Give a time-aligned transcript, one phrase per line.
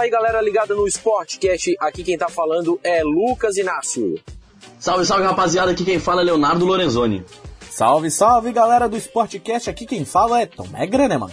[0.00, 1.76] Fala aí, galera ligada no Sportcast.
[1.78, 4.18] Aqui quem tá falando é Lucas Inácio.
[4.78, 5.72] Salve, salve, rapaziada.
[5.72, 7.22] Aqui quem fala é Leonardo Lorenzoni.
[7.70, 9.68] Salve, salve, galera do Sportcast.
[9.68, 11.28] Aqui quem fala é Tomé Graneman.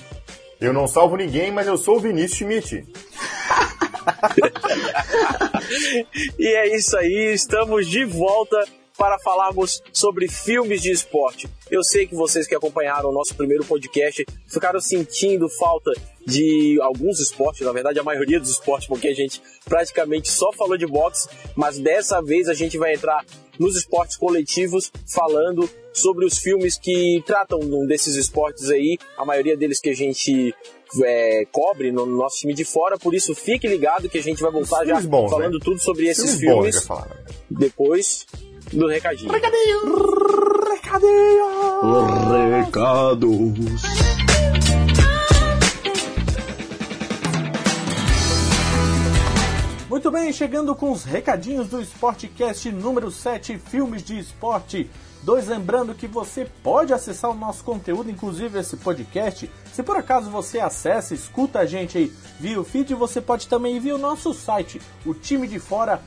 [0.60, 2.84] Eu não salvo ninguém, mas eu sou o Vinícius Schmidt.
[6.38, 8.62] e é isso aí, estamos de volta
[8.98, 11.48] para falarmos sobre filmes de esporte.
[11.70, 15.92] Eu sei que vocês que acompanharam o nosso primeiro podcast ficaram sentindo falta
[16.26, 20.78] de alguns esportes, na verdade a maioria dos esportes, porque a gente praticamente só falou
[20.78, 23.24] de boxe, mas dessa vez a gente vai entrar
[23.60, 29.80] nos esportes coletivos falando sobre os filmes que tratam desses esportes aí, a maioria deles
[29.80, 30.54] que a gente
[31.04, 34.52] é, cobre no nosso time de fora, por isso fique ligado que a gente vai
[34.52, 35.60] voltar já bons, falando né?
[35.64, 37.08] tudo sobre esses filmes, filmes
[37.50, 38.26] depois
[38.72, 39.32] do recadinho.
[39.32, 39.80] Recadinho!
[40.70, 41.46] Recadinho!
[42.64, 44.37] Recados!
[49.90, 54.92] Muito bem, chegando com os recadinhos do Sportcast número 7, filmes de esporte.
[55.24, 59.50] Dois, lembrando que você pode acessar o nosso conteúdo, inclusive esse podcast.
[59.72, 63.80] Se por acaso você acessa, escuta a gente aí via o feed, você pode também
[63.80, 66.02] vir o nosso site, o time de fora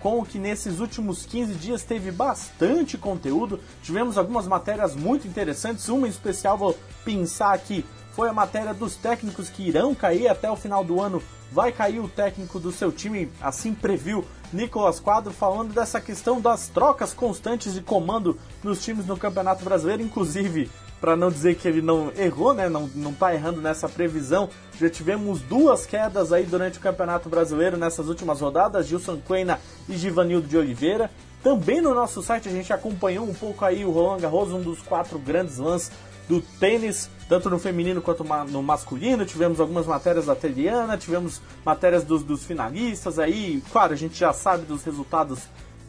[0.00, 3.58] com que nesses últimos 15 dias teve bastante conteúdo.
[3.82, 7.84] Tivemos algumas matérias muito interessantes, uma em especial vou pensar aqui,
[8.16, 11.22] foi a matéria dos técnicos que irão cair até o final do ano.
[11.52, 16.66] Vai cair o técnico do seu time, assim previu Nicolas Quadro, falando dessa questão das
[16.66, 21.82] trocas constantes de comando nos times no Campeonato Brasileiro, inclusive para não dizer que ele
[21.82, 22.70] não errou, né?
[22.70, 24.48] Não, não tá errando nessa previsão.
[24.80, 29.94] Já tivemos duas quedas aí durante o Campeonato Brasileiro nessas últimas rodadas, Gilson Queina e
[29.94, 31.10] Givanildo de Oliveira.
[31.42, 34.80] Também no nosso site a gente acompanhou um pouco aí o Roland Garros, um dos
[34.80, 35.92] quatro grandes lãs
[36.28, 39.24] do tênis, tanto no feminino quanto no masculino.
[39.24, 43.62] Tivemos algumas matérias da Teliana, tivemos matérias dos, dos finalistas aí.
[43.72, 45.40] Claro, a gente já sabe dos resultados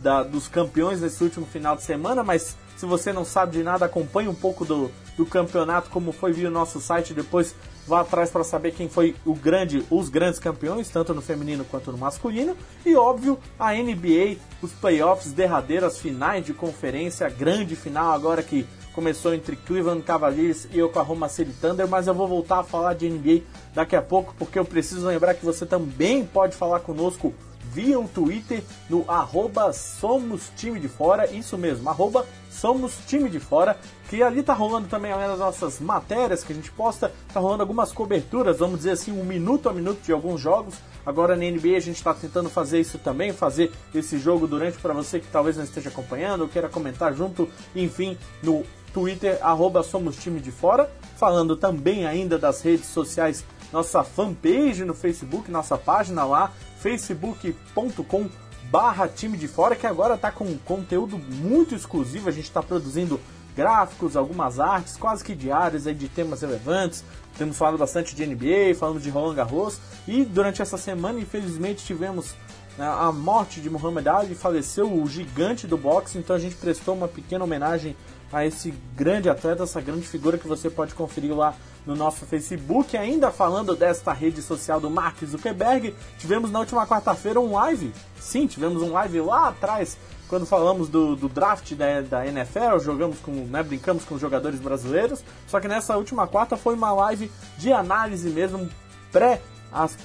[0.02, 3.86] da, dos campeões nesse último final de semana, mas se você não sabe de nada,
[3.86, 7.56] acompanhe um pouco do, do campeonato, como foi via o nosso site, depois
[7.88, 11.92] vá atrás para saber quem foi o grande, os grandes campeões, tanto no feminino quanto
[11.92, 12.56] no masculino.
[12.86, 19.32] E óbvio, a NBA, os playoffs, derradeiras finais de conferência, grande final agora que começou
[19.32, 23.44] entre Cleveland Cavaliers e Oklahoma City Thunder, mas eu vou voltar a falar de NBA
[23.72, 27.32] daqui a pouco, porque eu preciso lembrar que você também pode falar conosco
[27.72, 33.40] via o Twitter no arroba Somos Time de Fora, isso mesmo, arroba Somos Time de
[33.40, 33.78] Fora,
[34.10, 37.62] que ali tá rolando também além das nossas matérias que a gente posta, tá rolando
[37.62, 40.74] algumas coberturas, vamos dizer assim, um minuto a minuto de alguns jogos.
[41.06, 44.94] Agora na NBA a gente está tentando fazer isso também, fazer esse jogo durante para
[44.94, 48.66] você que talvez não esteja acompanhando ou queira comentar junto, enfim, no
[48.98, 54.96] Twitter, arroba Somos Time de Fora, falando também ainda das redes sociais, nossa fanpage no
[54.96, 58.28] Facebook, nossa página lá, facebook.com
[58.72, 63.20] barra time de fora, que agora está com conteúdo muito exclusivo, a gente está produzindo
[63.56, 67.04] gráficos, algumas artes, quase que diárias aí de temas relevantes.
[67.38, 69.80] Temos falado bastante de NBA, falando de Roland Garros.
[70.08, 72.36] E durante essa semana, infelizmente, tivemos
[72.78, 76.96] né, a morte de Muhammad Ali, faleceu o gigante do boxe, então a gente prestou
[76.96, 77.96] uma pequena homenagem
[78.32, 81.56] a esse grande atleta, essa grande figura que você pode conferir lá
[81.86, 82.98] no nosso Facebook.
[82.98, 87.94] Ainda falando desta rede social do Mark Zuckerberg, tivemos na última quarta-feira um live.
[88.20, 93.20] Sim, tivemos um live lá atrás, quando falamos do, do draft da, da, NFL, jogamos
[93.20, 95.24] com, né, brincamos com os jogadores brasileiros.
[95.48, 98.70] Só que nessa última quarta foi uma live de análise mesmo,
[99.12, 99.42] pré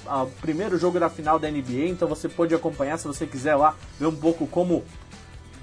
[0.05, 3.75] o primeiro jogo da final da NBA, então você pode acompanhar se você quiser lá
[3.99, 4.83] ver um pouco como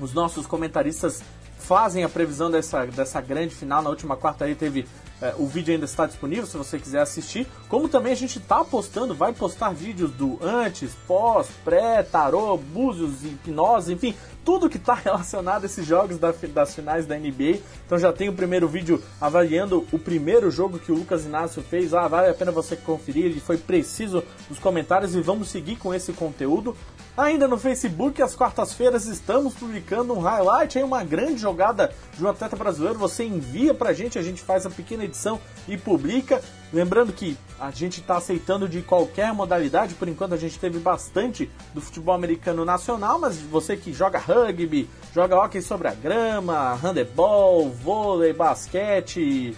[0.00, 1.22] os nossos comentaristas
[1.60, 3.82] fazem a previsão dessa, dessa grande final.
[3.82, 4.86] Na última quarta aí teve
[5.22, 7.46] é, o vídeo ainda está disponível se você quiser assistir.
[7.68, 13.22] Como também a gente está postando, vai postar vídeos do antes, pós, pré, tarô, búzios,
[13.22, 17.60] hipnose, enfim, tudo que está relacionado a esses jogos da, das finais da NBA.
[17.84, 21.92] Então já tem o primeiro vídeo avaliando o primeiro jogo que o Lucas Inácio fez.
[21.92, 25.92] Ah, vale a pena você conferir, ele foi preciso nos comentários e vamos seguir com
[25.92, 26.74] esse conteúdo.
[27.16, 32.28] Ainda no Facebook, às quartas-feiras, estamos publicando um highlight, aí uma grande jogada de um
[32.28, 32.98] atleta brasileiro.
[32.98, 36.40] Você envia pra gente, a gente faz a pequena edição e publica.
[36.72, 41.50] Lembrando que a gente está aceitando de qualquer modalidade, por enquanto a gente teve bastante
[41.74, 47.68] do futebol americano nacional, mas você que joga rugby, joga hockey sobre a grama, handebol,
[47.70, 49.56] vôlei, basquete,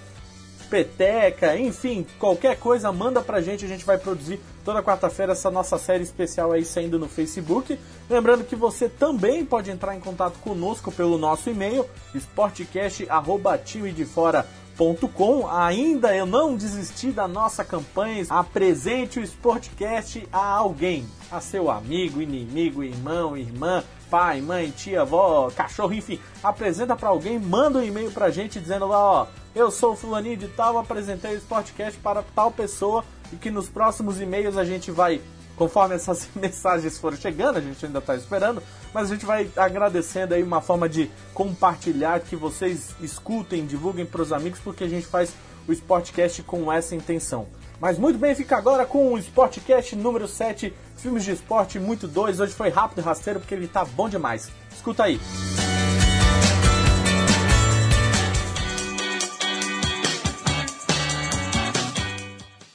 [0.73, 5.77] peteca, enfim, qualquer coisa, manda pra gente, a gente vai produzir toda quarta-feira essa nossa
[5.77, 7.79] série especial aí saindo no Facebook.
[8.09, 11.85] Lembrando que você também pode entrar em contato conosco pelo nosso e-mail,
[12.15, 15.49] sportcast.timedefora.com Com.
[15.49, 18.25] Ainda eu não desisti da nossa campanha.
[18.29, 21.07] Apresente o Sportcast a alguém.
[21.31, 26.19] A seu amigo, inimigo, irmão, irmã, pai, mãe, tia, avó, cachorro, enfim.
[26.43, 30.37] Apresenta para alguém, manda um e-mail pra gente dizendo lá, ó, eu sou o fulaninho
[30.37, 34.91] de tal, apresentei o Sportcast para tal pessoa e que nos próximos e-mails a gente
[34.91, 35.21] vai
[35.63, 38.61] conforme essas mensagens forem chegando, a gente ainda está esperando,
[38.93, 44.23] mas a gente vai agradecendo aí uma forma de compartilhar, que vocês escutem, divulguem para
[44.23, 45.33] os amigos, porque a gente faz
[45.69, 47.47] o Sportcast com essa intenção.
[47.79, 52.41] Mas muito bem, fica agora com o Sportcast número 7, filmes de esporte muito dois.
[52.41, 54.51] Hoje foi rápido e rasteiro porque ele tá bom demais.
[54.73, 55.21] Escuta aí.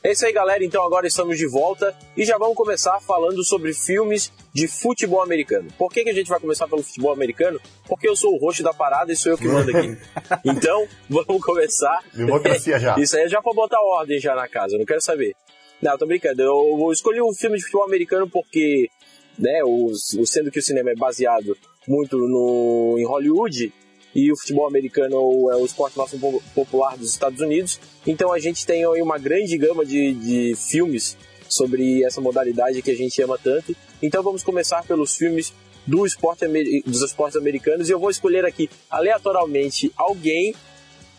[0.03, 0.63] É isso aí, galera.
[0.63, 5.67] Então agora estamos de volta e já vamos começar falando sobre filmes de futebol americano.
[5.77, 7.59] Por que, que a gente vai começar pelo futebol americano?
[7.87, 9.97] Porque eu sou o rosto da parada e sou eu que mando aqui.
[10.45, 12.01] Então, vamos começar.
[12.13, 12.95] Democracia já.
[12.99, 15.35] Isso aí é já pra botar ordem já na casa, eu não quero saber.
[15.81, 16.41] Não, tô brincando.
[16.41, 18.89] Eu, escolhi um filme de futebol americano porque,
[19.37, 19.91] né, o-
[20.25, 21.55] sendo que o cinema é baseado
[21.87, 23.73] muito no, em Hollywood,
[24.15, 25.15] e o futebol americano
[25.51, 27.79] é o esporte mais po- popular dos Estados Unidos.
[28.05, 31.17] Então a gente tem uma grande gama de, de filmes
[31.47, 33.75] sobre essa modalidade que a gente ama tanto.
[34.01, 35.53] Então vamos começar pelos filmes
[35.85, 36.45] do esporte,
[36.85, 40.53] dos esportes americanos e eu vou escolher aqui aleatoriamente alguém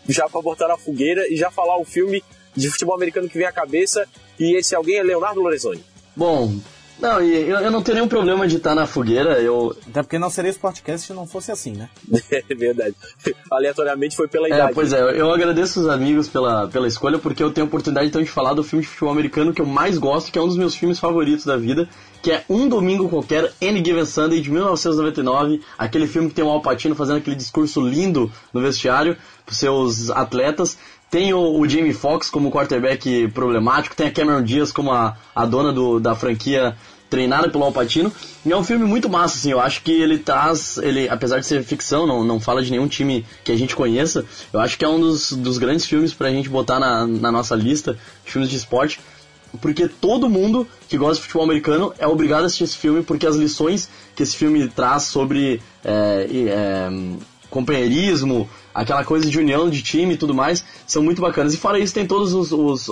[0.07, 2.23] já para botar na fogueira e já falar o filme
[2.55, 4.07] de futebol americano que vem à cabeça
[4.39, 5.83] e esse alguém é Leonardo Lorenzoni.
[6.15, 6.59] Bom,
[7.01, 9.75] não, e eu, eu não tenho nenhum problema de estar na fogueira, eu...
[9.89, 11.89] Até porque não seria Sportcast se não fosse assim, né?
[12.49, 12.95] É verdade.
[13.51, 14.73] Aleatoriamente foi pela É, idade.
[14.73, 18.21] pois é, eu agradeço os amigos pela, pela escolha, porque eu tenho a oportunidade então
[18.21, 20.57] de falar do filme de futebol americano que eu mais gosto, que é um dos
[20.57, 21.87] meus filmes favoritos da vida,
[22.21, 26.49] que é Um Domingo Qualquer, Any Given Sunday, de 1999, aquele filme que tem o
[26.49, 29.15] Al Pacino fazendo aquele discurso lindo no vestiário
[29.45, 30.77] pros seus atletas.
[31.09, 35.45] Tem o, o Jamie Foxx como quarterback problemático, tem a Cameron Diaz como a, a
[35.45, 36.75] dona do, da franquia
[37.09, 38.13] treinada pelo Al Pacino.
[38.45, 41.45] E é um filme muito massa, assim, eu acho que ele traz, ele, apesar de
[41.45, 44.23] ser ficção, não, não fala de nenhum time que a gente conheça,
[44.53, 47.55] eu acho que é um dos, dos grandes filmes pra gente botar na, na nossa
[47.55, 48.99] lista de filmes de esporte,
[49.59, 53.25] porque todo mundo que gosta de futebol americano é obrigado a assistir esse filme, porque
[53.25, 56.89] as lições que esse filme traz sobre é, é,
[57.49, 58.47] companheirismo,
[58.81, 61.53] aquela coisa de união de time e tudo mais, são muito bacanas.
[61.53, 62.33] E fora isso, tem todas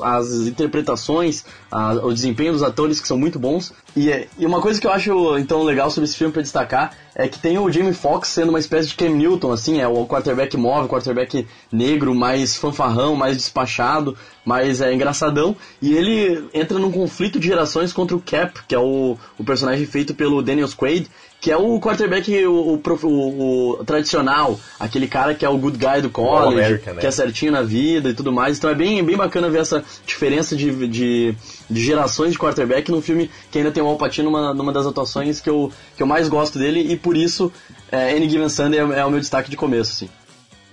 [0.01, 3.74] as interpretações, a- o desempenho dos atores que são muito bons.
[3.95, 6.94] E, é- e uma coisa que eu acho então legal sobre esse filme para destacar
[7.16, 10.06] é que tem o Jamie Foxx sendo uma espécie de Cam Newton, assim, é o
[10.06, 15.56] quarterback móvel, quarterback negro, mais fanfarrão, mais despachado, mais é, engraçadão.
[15.81, 19.86] E ele entra num conflito de gerações contra o Cap, que é o, o personagem
[19.86, 21.10] feito pelo Daniel Quaid,
[21.48, 25.78] que é o quarterback o, o o- o tradicional, aquele cara que é o good
[25.78, 26.58] guy do college,
[26.96, 27.00] né?
[27.00, 28.58] que é certinho na vida e tudo mais.
[28.58, 31.34] Então é bem, bem bacana ver essa diferença de, de,
[31.70, 34.86] de gerações de quarterback num filme que ainda tem o Al Pacino numa, numa das
[34.86, 37.50] atuações que eu, que eu mais gosto dele e por isso
[37.90, 40.10] é, Any Given Sunday é, é o meu destaque de começo, assim.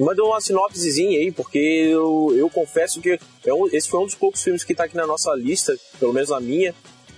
[0.00, 3.17] Manda uma sinopsezinha aí, porque eu, eu confesso que
[3.47, 6.12] é um- esse foi um dos poucos filmes que tá aqui na nossa lista, pelo
[6.12, 6.75] menos na minha.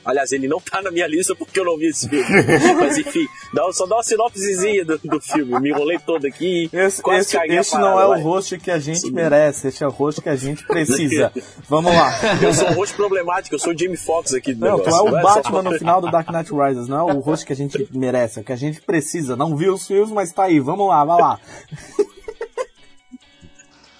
[0.06, 2.25] Aliás, ele não tá na minha lista porque eu não vi esse filme.
[2.79, 5.58] Mas enfim, dá, só dá uma sinopsezinha do, do filme.
[5.61, 6.70] Me enrolei todo aqui.
[6.73, 8.20] Esse, esse, esse parada, não é vai.
[8.20, 11.33] o host que a gente merece, esse é o host que a gente precisa.
[11.69, 12.12] Vamos lá.
[12.40, 15.00] Eu sou o rosto problemático, eu sou o Jamie Foxx aqui do Não, tu é
[15.00, 17.52] o Vai, Batman só- no final do Dark Knight Rises, não é o host que
[17.52, 19.35] a gente merece, é o que a gente precisa.
[19.35, 21.40] Não viu os filmes, mas tá aí, vamos lá, vai lá.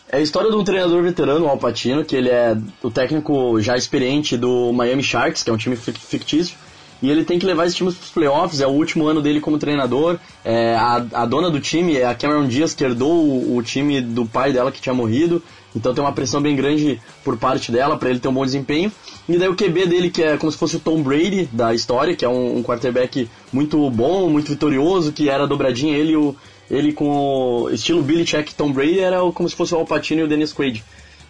[0.09, 3.61] É a história de um treinador veterano, o Al Pacino, que ele é o técnico
[3.61, 6.57] já experiente do Miami Sharks, que é um time fic- fictício,
[7.03, 9.41] e ele tem que levar esse time para os playoffs, é o último ano dele
[9.41, 10.19] como treinador.
[10.45, 14.01] É, a, a dona do time é a Cameron Diaz, que herdou o, o time
[14.01, 15.43] do pai dela que tinha morrido,
[15.75, 18.91] então tem uma pressão bem grande por parte dela para ele ter um bom desempenho.
[19.29, 22.15] E daí o QB dele, que é como se fosse o Tom Brady da história,
[22.17, 26.35] que é um, um quarterback muito bom, muito vitorioso, que era dobradinha ele e o
[26.71, 30.25] ele com estilo Billy Check Tom Brady era como se fosse o Al Pacino e
[30.25, 30.83] o Dennis Quaid.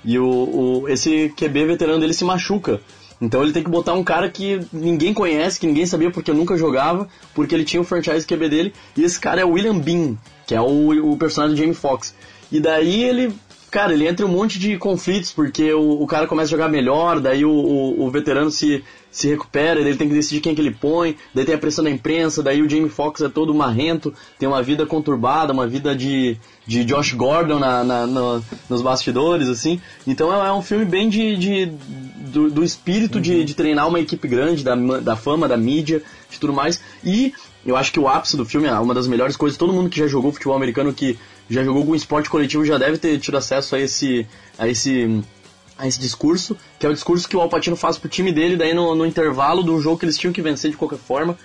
[0.04, 0.26] E o,
[0.82, 2.80] o- esse QB veterano dele se machuca.
[3.20, 6.56] Então ele tem que botar um cara que ninguém conhece, que ninguém sabia porque nunca
[6.56, 8.72] jogava, porque ele tinha o franchise QB dele.
[8.96, 10.16] E esse cara é o William Bean,
[10.46, 12.14] que é o, o personagem do Jamie Foxx.
[12.52, 13.32] E daí ele,
[13.70, 17.18] cara, ele entra um monte de conflitos, porque o, o cara começa a jogar melhor,
[17.18, 20.70] daí o, o, o veterano se, se recupera, ele tem que decidir quem que ele
[20.70, 24.46] põe, daí tem a pressão da imprensa, daí o Jamie Foxx é todo marrento, tem
[24.48, 26.36] uma vida conturbada, uma vida de,
[26.66, 29.80] de Josh Gordon na, na- no- nos bastidores, assim.
[30.06, 34.00] Então é, é um filme bem de, de- do, do espírito de, de treinar uma
[34.00, 36.80] equipe grande, da, da fama, da mídia, de tudo mais.
[37.02, 37.32] E
[37.64, 40.06] eu acho que o ápice do filme, uma das melhores coisas, todo mundo que já
[40.06, 43.80] jogou futebol americano que já jogou algum esporte coletivo já deve ter tido acesso a
[43.80, 44.26] esse,
[44.58, 45.22] a esse,
[45.78, 48.72] a esse discurso, que é o discurso que o Alpatino faz pro time dele, daí
[48.74, 51.36] no, no intervalo do jogo que eles tinham que vencer de qualquer forma,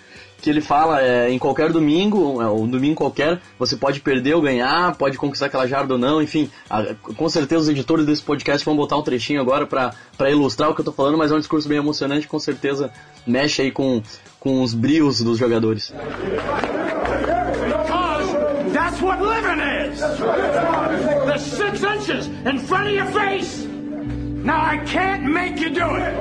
[0.42, 4.42] que ele fala é, em qualquer domingo, é, um domingo qualquer, você pode perder ou
[4.42, 8.66] ganhar, pode conquistar aquela jarda ou não, enfim, a, com certeza os editores desse podcast
[8.66, 11.40] vão botar um trechinho agora para ilustrar o que eu tô falando, mas é um
[11.40, 12.92] discurso bem emocionante, com certeza
[13.26, 14.02] mexe aí com,
[14.40, 15.94] com os brios dos jogadores.
[18.74, 20.00] That's what living is.
[20.00, 23.71] The six inches in front of your face.
[24.44, 26.14] Now I can't make you do it.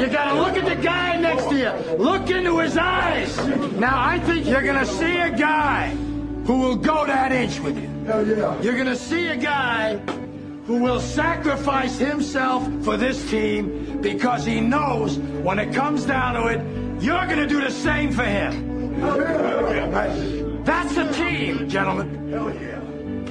[0.00, 1.70] You gotta look at the guy next to you.
[1.96, 3.36] Look into his eyes.
[3.78, 5.90] Now I think you're gonna see a guy
[6.46, 7.88] who will go that inch with you.
[8.60, 9.98] You're gonna see a guy
[10.66, 16.46] who will sacrifice himself for this team because he knows when it comes down to
[16.48, 16.60] it,
[17.02, 19.00] you're gonna do the same for him.
[20.64, 22.08] That's a team, gentlemen.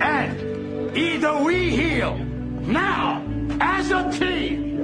[0.01, 2.17] And either we heal
[2.62, 3.21] now
[3.62, 4.80] as a team,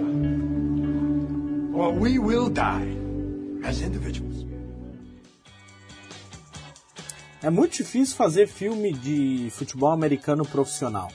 [1.74, 2.96] or we will die
[3.64, 4.46] as individuals.
[7.42, 11.12] É muito difícil fazer filme de futebol americano profissional.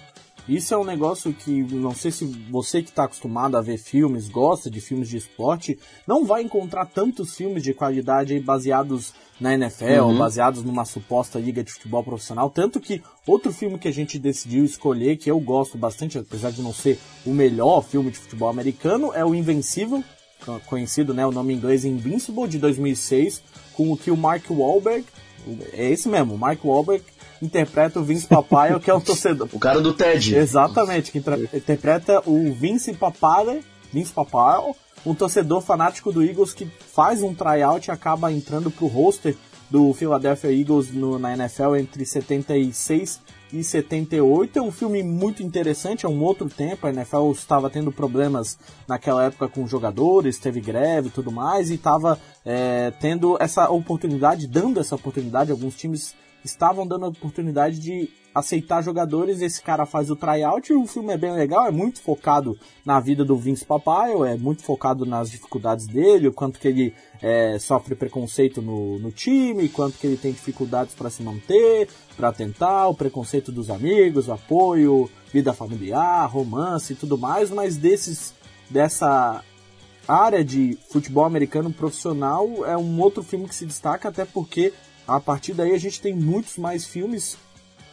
[0.49, 4.29] Isso é um negócio que não sei se você que está acostumado a ver filmes,
[4.29, 10.03] gosta de filmes de esporte, não vai encontrar tantos filmes de qualidade baseados na NFL,
[10.03, 10.19] uhum.
[10.19, 12.51] baseados numa suposta liga de futebol profissional.
[12.51, 16.63] Tanto que outro filme que a gente decidiu escolher, que eu gosto bastante, apesar de
[16.63, 20.03] não ser o melhor filme de futebol americano, é o Invencível,
[20.67, 23.43] conhecido, né, o nome em inglês Invincible, de 2006,
[23.75, 25.05] com o que o Mark Wahlberg,
[25.73, 27.05] é esse mesmo, Mark Wahlberg
[27.43, 29.49] interpreta o Vince Papaya, que é um torcedor.
[29.53, 30.37] o cara do TED.
[30.37, 33.61] Exatamente, que interpreta o Vince Papaya,
[33.93, 34.73] Vince Papaya,
[35.05, 39.37] um torcedor fanático do Eagles que faz um tryout e acaba entrando pro roster
[39.69, 43.21] do Philadelphia Eagles no, na NFL entre 76
[43.53, 44.59] e 78.
[44.59, 46.87] É um filme muito interessante, é um outro tempo.
[46.87, 51.75] A NFL estava tendo problemas naquela época com jogadores, teve greve e tudo mais, e
[51.75, 55.51] estava é, tendo essa oportunidade, dando essa oportunidade.
[55.51, 59.41] Alguns times estavam dando a oportunidade de aceitar jogadores.
[59.41, 62.99] Esse cara faz o tryout e o filme é bem legal, é muito focado na
[62.99, 67.59] vida do Vince Papaya, é muito focado nas dificuldades dele, o quanto que ele é,
[67.59, 72.89] sofre preconceito no, no time, quanto que ele tem dificuldades para se manter, para tentar,
[72.89, 78.35] o preconceito dos amigos, o apoio, vida familiar, romance e tudo mais, mas desses
[78.71, 79.45] dessa
[80.09, 84.73] área de futebol americano profissional é um outro filme que se destaca até porque
[85.17, 87.37] a partir daí a gente tem muitos mais filmes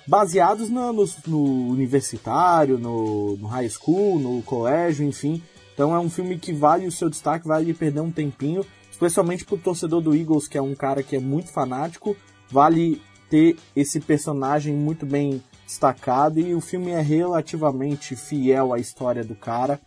[0.07, 5.43] baseados no, no, no universitário, no, no, high school, no colégio, enfim.
[5.73, 9.57] Então é um filme que vale o seu destaque, vale perder um tempinho, especialmente pro
[9.57, 12.15] torcedor do Eagles, que é um cara que é muito fanático,
[12.49, 19.23] vale ter esse personagem muito bem destacado e o filme é relativamente fiel à história
[19.23, 19.79] do cara.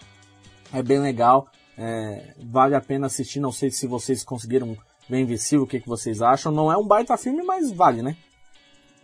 [0.72, 3.40] É bem legal, é, vale a pena assistir.
[3.40, 4.76] Não sei se vocês conseguiram
[5.12, 6.50] bem Invencível, o que, que vocês acham?
[6.50, 8.16] Não é um baita filme, mas vale, né?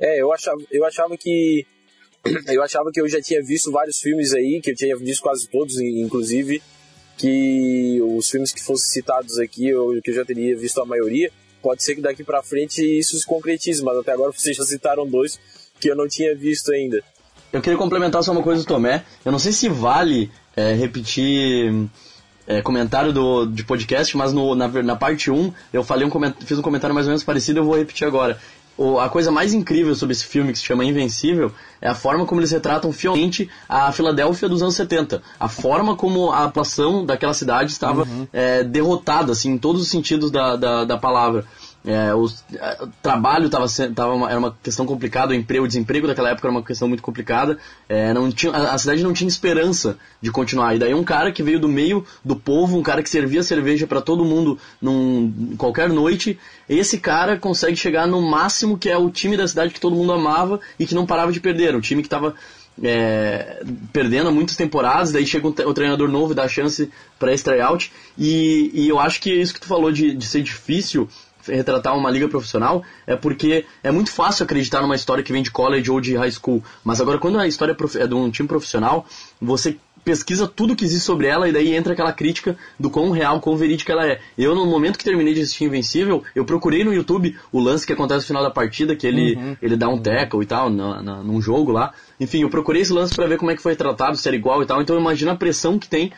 [0.00, 1.66] É, eu achava, eu achava que.
[2.48, 5.48] Eu achava que eu já tinha visto vários filmes aí, que eu tinha visto quase
[5.48, 6.60] todos, inclusive,
[7.16, 11.30] que os filmes que fossem citados aqui, eu, que eu já teria visto a maioria.
[11.62, 15.06] Pode ser que daqui pra frente isso se concretize, mas até agora vocês já citaram
[15.06, 15.38] dois
[15.78, 17.02] que eu não tinha visto ainda.
[17.52, 19.04] Eu queria complementar só uma coisa do Tomé.
[19.24, 21.88] Eu não sei se vale é, repetir
[22.48, 26.58] é, comentário do, de podcast, mas no, na, na parte 1 eu falei um fiz
[26.58, 28.38] um comentário mais ou menos parecido, eu vou repetir agora.
[28.78, 31.52] O, a coisa mais incrível sobre esse filme, que se chama Invencível,
[31.82, 35.20] é a forma como eles retratam fielmente a Filadélfia dos anos 70.
[35.38, 38.28] A forma como a atuação daquela cidade estava uhum.
[38.32, 41.44] é, derrotada, assim, em todos os sentidos da, da, da palavra.
[41.88, 43.64] É, o, é, o, trabalho tava,
[43.95, 46.87] tava uma, era uma questão complicada, o emprego, o desemprego daquela época era uma questão
[46.87, 47.57] muito complicada.
[47.88, 50.76] É, não tinha, a, a, cidade não tinha esperança de continuar.
[50.76, 53.87] E daí um cara que veio do meio do povo, um cara que servia cerveja
[53.87, 59.09] para todo mundo num, qualquer noite, esse cara consegue chegar no máximo que é o
[59.09, 61.75] time da cidade que todo mundo amava e que não parava de perder.
[61.75, 62.35] O time que estava
[62.83, 63.62] é,
[63.95, 67.90] perdendo muitas temporadas, daí chega o treinador novo e dá chance para esse tryout.
[68.18, 71.09] E, e eu acho que isso que tu falou de, de ser difícil
[71.48, 75.50] retratar uma liga profissional é porque é muito fácil acreditar numa história que vem de
[75.50, 76.62] college ou de high school.
[76.84, 79.06] Mas agora, quando a história é de um time profissional,
[79.40, 79.76] você
[80.08, 83.56] pesquisa tudo que existe sobre ela e daí entra aquela crítica do quão real, quão
[83.56, 84.20] verídica ela é.
[84.38, 87.92] Eu, no momento que terminei de assistir Invencível, eu procurei no YouTube o lance que
[87.92, 89.56] acontece no final da partida, que ele, uhum.
[89.60, 91.92] ele dá um tackle e tal, na, na, num jogo lá.
[92.18, 94.62] Enfim, eu procurei esse lance para ver como é que foi tratado, se era igual
[94.62, 94.80] e tal.
[94.80, 96.10] Então imagina a pressão que tem,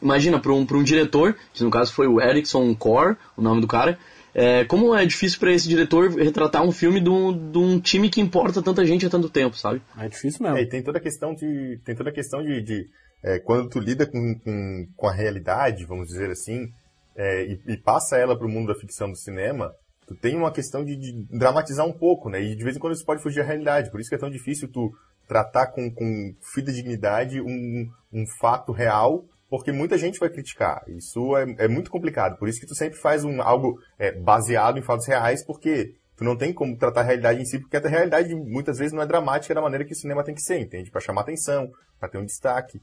[0.00, 3.60] imagina, para um, pra um diretor, que no caso foi o Erickson Core, o nome
[3.60, 3.98] do cara,
[4.34, 8.10] é, como é difícil para esse diretor retratar um filme de um, de um, time
[8.10, 9.80] que importa tanta gente há tanto tempo, sabe?
[9.96, 10.58] É difícil mesmo.
[10.58, 12.86] É, e tem toda a questão de, tem toda a questão de, de
[13.22, 16.68] é, quando tu lida com, com, com, a realidade, vamos dizer assim,
[17.16, 19.72] é, e, e, passa ela para o mundo da ficção do cinema,
[20.06, 22.42] tu tem uma questão de, de, dramatizar um pouco, né?
[22.42, 23.90] E de vez em quando isso pode fugir da realidade.
[23.90, 24.92] Por isso que é tão difícil tu
[25.28, 30.82] tratar com, com fidedignidade um, um fato real, porque muita gente vai criticar.
[30.88, 32.38] Isso é, é muito complicado.
[32.38, 36.24] Por isso que tu sempre faz um, algo é, baseado em fatos reais, porque tu
[36.24, 39.06] não tem como tratar a realidade em si, porque a realidade muitas vezes não é
[39.06, 40.90] dramática da maneira que o cinema tem que ser, entende?
[40.90, 42.80] Para chamar atenção, para ter um destaque.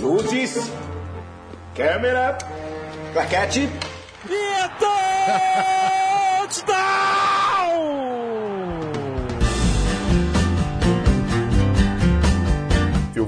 [0.00, 0.70] Luzes,
[1.74, 2.38] câmera,
[3.12, 3.68] claquete.
[4.28, 4.68] E
[6.48, 6.92] touchdown!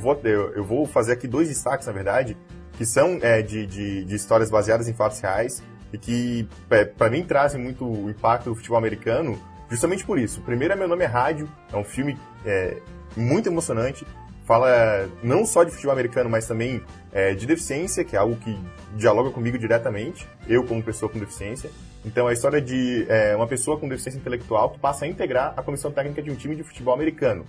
[0.04, 2.37] Vou, eu, vou fazer aqui dois destaques, na verdade,
[2.75, 7.08] que são é, de, de, de histórias baseadas em fatos reais e que, é, para
[7.11, 9.38] mim, trazem muito o impacto do futebol americano
[9.70, 10.40] justamente por isso.
[10.42, 12.76] Primeiro, é Meu Nome é Rádio, é um filme é,
[13.16, 14.06] muito emocionante,
[14.44, 16.82] fala não só de futebol americano, mas também
[17.12, 18.58] é, de deficiência, que é algo que
[18.96, 21.70] dialoga comigo diretamente, eu como pessoa com deficiência.
[22.04, 25.54] Então, é a história de é, uma pessoa com deficiência intelectual que passa a integrar
[25.56, 27.46] a comissão técnica de um time de futebol americano.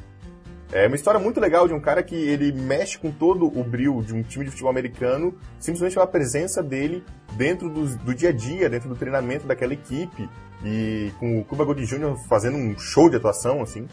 [0.72, 4.02] É uma história muito legal de um cara que ele mexe com todo o brilho
[4.02, 7.04] de um time de futebol americano, simplesmente pela presença dele
[7.34, 10.28] dentro do, do dia a dia, dentro do treinamento daquela equipe,
[10.64, 12.18] e com o Cuba Gooding Jr.
[12.28, 13.88] fazendo um show de atuação, assim.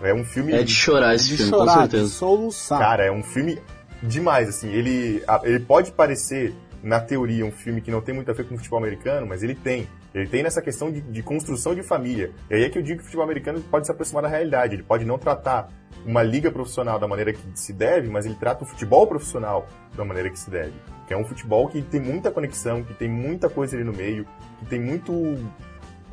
[0.00, 0.52] É um filme...
[0.52, 2.04] É de chorar esse de filme, chorar, com certeza.
[2.04, 2.78] De soluçar.
[2.78, 3.58] Cara, é um filme
[4.02, 4.68] demais, assim.
[4.68, 8.54] Ele, ele pode parecer, na teoria, um filme que não tem muito a ver com
[8.54, 9.88] o futebol americano, mas ele tem.
[10.20, 12.32] Ele tem nessa questão de, de construção de família.
[12.50, 14.74] E aí é que eu digo que o futebol americano pode se aproximar da realidade.
[14.74, 15.70] Ele pode não tratar
[16.04, 20.04] uma liga profissional da maneira que se deve, mas ele trata o futebol profissional da
[20.04, 20.74] maneira que se deve.
[21.06, 24.26] Que é um futebol que tem muita conexão, que tem muita coisa ali no meio,
[24.58, 25.12] que tem muito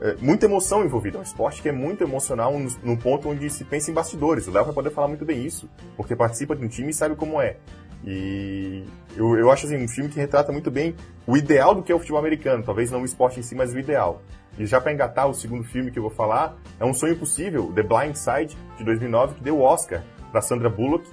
[0.01, 1.17] é, muita emoção envolvida.
[1.17, 4.47] É um esporte que é muito emocional no, no, ponto onde se pensa em bastidores.
[4.47, 7.15] O Léo vai poder falar muito bem isso, porque participa de um time e sabe
[7.15, 7.57] como é.
[8.05, 8.83] E
[9.17, 11.95] eu, eu acho assim, um filme que retrata muito bem o ideal do que é
[11.95, 12.63] o futebol americano.
[12.63, 14.21] Talvez não o esporte em si, mas o ideal.
[14.57, 17.71] E já para engatar o segundo filme que eu vou falar, é Um Sonho Possível,
[17.73, 21.09] The Blind Side, de 2009, que deu o Oscar para Sandra Bullock.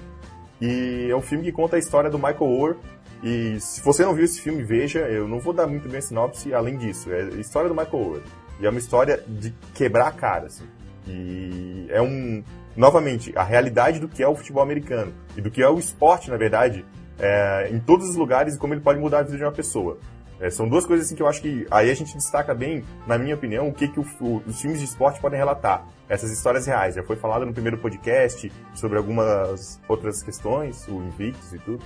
[0.61, 2.77] E é um filme que conta a história do Michael Oher.
[3.23, 5.01] E se você não viu esse filme, veja.
[5.01, 7.11] Eu não vou dar muito bem a sinopse além disso.
[7.11, 8.23] É a história do Michael Oher.
[8.61, 10.65] E é uma história de quebrar a cara, assim.
[11.07, 12.45] E é um...
[12.77, 15.13] Novamente, a realidade do que é o futebol americano.
[15.37, 16.85] E do que é o esporte, na verdade,
[17.19, 19.99] é, em todos os lugares e como ele pode mudar a vida de uma pessoa.
[20.41, 23.17] É, são duas coisas assim que eu acho que aí a gente destaca bem, na
[23.17, 25.87] minha opinião, o que, que o, o, os filmes de esporte podem relatar.
[26.09, 26.97] Essas histórias reais.
[26.97, 31.85] Já foi falado no primeiro podcast sobre algumas outras questões, o Invictus e tudo.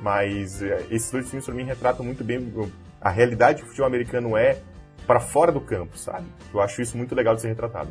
[0.00, 2.52] Mas é, esses dois filmes, para mim, retratam muito bem
[3.00, 4.60] a realidade que o futebol americano é
[5.06, 6.26] para fora do campo, sabe?
[6.52, 7.90] Eu acho isso muito legal de ser retratado.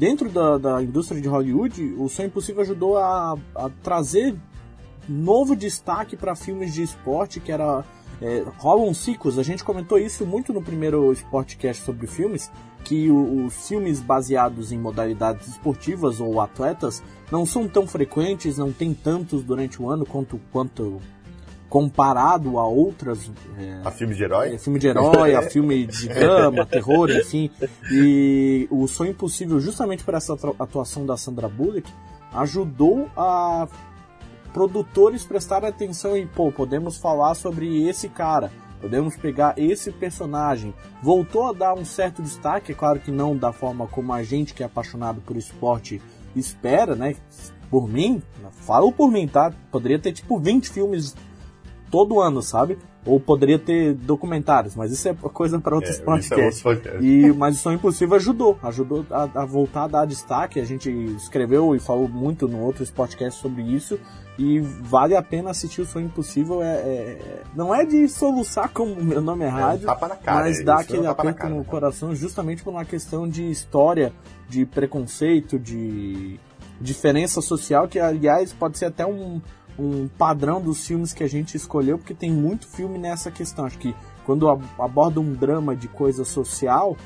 [0.00, 4.34] Dentro da, da indústria de Hollywood, o Sonho Impossível ajudou a, a trazer
[5.06, 7.84] novo destaque para filmes de esporte, que era
[8.18, 12.50] é, rolam ciclos, a gente comentou isso muito no primeiro Sportcast sobre filmes,
[12.82, 18.94] que os filmes baseados em modalidades esportivas ou atletas não são tão frequentes, não tem
[18.94, 20.98] tantos durante o ano quanto, quanto
[21.70, 23.30] comparado a outras.
[23.56, 24.54] É, a filme de herói?
[24.54, 27.48] É, filme de herói, a filme de drama, terror, enfim.
[27.90, 31.90] E o Sonho Impossível, justamente por essa atuação da Sandra Bullock,
[32.34, 33.68] ajudou a
[34.52, 40.74] produtores prestarem atenção e, pô, podemos falar sobre esse cara, podemos pegar esse personagem.
[41.00, 44.52] Voltou a dar um certo destaque, é claro que não da forma como a gente
[44.54, 46.02] que é apaixonado por esporte
[46.34, 47.14] espera, né?
[47.70, 49.52] Por mim, falo por mim, tá?
[49.70, 51.14] Poderia ter tipo 20 filmes
[51.90, 52.78] todo ano, sabe?
[53.04, 56.64] Ou poderia ter documentários, mas isso é coisa para outros é, podcasts.
[56.66, 60.60] É e, mas o Sonho Impossível ajudou, ajudou a, a, voltar a dar destaque.
[60.60, 63.98] A gente escreveu e falou muito no outro podcast sobre isso.
[64.38, 66.62] E vale a pena assistir o Sonho Impossível.
[66.62, 70.80] É, é não é de soluçar como meu nome é, é rádio, cara, mas dá
[70.80, 74.12] aquele aperto no coração justamente por uma questão de história,
[74.48, 76.38] de preconceito, de
[76.80, 79.40] diferença social, que aliás pode ser até um
[79.78, 83.64] um padrão dos filmes que a gente escolheu, porque tem muito filme nessa questão.
[83.64, 86.96] Acho que quando aborda um drama de coisa social,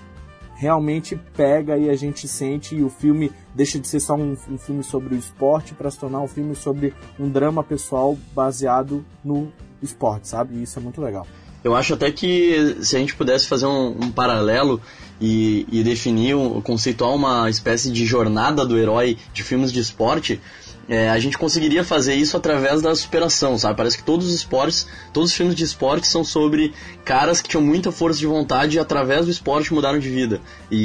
[0.55, 4.59] realmente pega e a gente sente e o filme deixa de ser só um, um
[4.59, 9.53] filme sobre o esporte para se tornar um filme sobre um drama pessoal baseado no
[9.83, 10.57] esporte, sabe?
[10.57, 11.27] E isso é muito legal.
[11.63, 14.81] Eu acho até que se a gente pudesse fazer um, um paralelo
[15.21, 20.41] e, e definir, conceituar uma espécie de jornada do herói de filmes de esporte,
[20.89, 23.77] é, a gente conseguiria fazer isso através da superação, sabe?
[23.77, 26.73] Parece que todos os esportes, todos os filmes de esporte são sobre
[27.05, 30.41] caras que tinham muita força de vontade e através do esporte mudaram de vida.
[30.71, 30.77] E,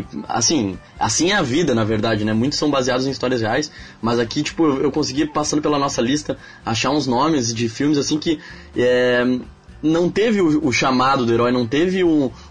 [0.00, 2.32] e assim, assim é a vida, na verdade, né?
[2.32, 6.36] Muitos são baseados em histórias reais, mas aqui, tipo, eu consegui, passando pela nossa lista,
[6.64, 8.38] achar uns nomes de filmes, assim, que
[8.76, 9.24] é,
[9.82, 12.02] não teve o, o, chamado do herói, não teve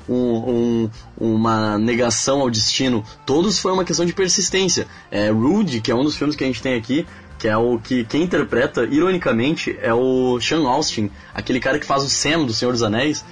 [0.08, 3.04] um, um, uma negação ao destino.
[3.26, 4.88] Todos foi uma questão de persistência.
[5.12, 7.06] É, Rude, que é um dos filmes que a gente tem aqui,
[7.38, 12.04] que é o que quem interpreta, ironicamente, é o Sean Austin, aquele cara que faz
[12.04, 13.24] o Sam do Senhor dos Anéis.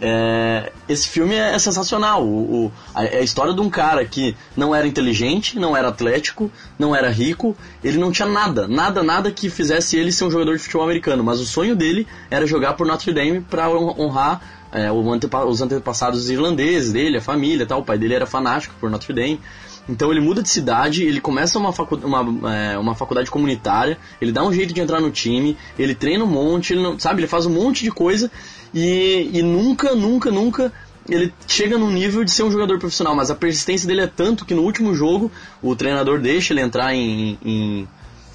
[0.00, 2.24] É, esse filme é, sensacional.
[2.24, 5.88] O, o, a, é a história de um cara que não era inteligente, não era
[5.88, 10.30] atlético, não era rico, ele não tinha nada, nada, nada que fizesse ele ser um
[10.30, 11.24] jogador de futebol americano.
[11.24, 16.92] Mas o sonho dele era jogar por Notre Dame para honrar é, os antepassados irlandeses
[16.92, 17.80] dele, a família tal.
[17.80, 19.40] O pai dele era fanático por Notre Dame.
[19.88, 24.30] Então ele muda de cidade, ele começa uma, facu uma, é, uma faculdade comunitária, ele
[24.30, 27.26] dá um jeito de entrar no time, ele treina um monte, ele não, sabe, ele
[27.26, 28.30] faz um monte de coisa
[28.74, 30.70] e, e nunca, nunca, nunca
[31.08, 34.44] ele chega num nível de ser um jogador profissional, mas a persistência dele é tanto
[34.44, 37.88] que no último jogo o treinador deixa ele entrar em, em,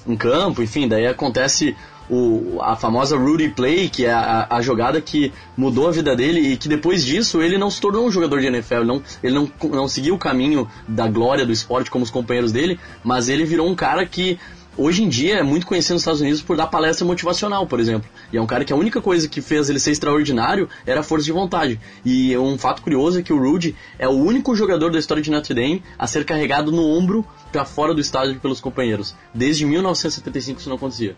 [0.08, 1.76] em campo, enfim, daí acontece
[2.08, 6.40] o, a famosa Rudy Play, que é a, a, jogada que mudou a vida dele
[6.40, 9.50] e que depois disso ele não se tornou um jogador de NFL, não, ele não,
[9.70, 13.68] não seguiu o caminho da glória do esporte como os companheiros dele, mas ele virou
[13.68, 14.38] um cara que
[14.76, 18.08] hoje em dia é muito conhecido nos Estados Unidos por dar palestra motivacional, por exemplo.
[18.32, 21.02] E é um cara que a única coisa que fez ele ser extraordinário era a
[21.02, 21.80] força de vontade.
[22.04, 25.30] E um fato curioso é que o Rudy é o único jogador da história de
[25.30, 29.14] Notre Dame a ser carregado no ombro para fora do estádio pelos companheiros.
[29.32, 31.16] Desde 1975 isso não acontecia.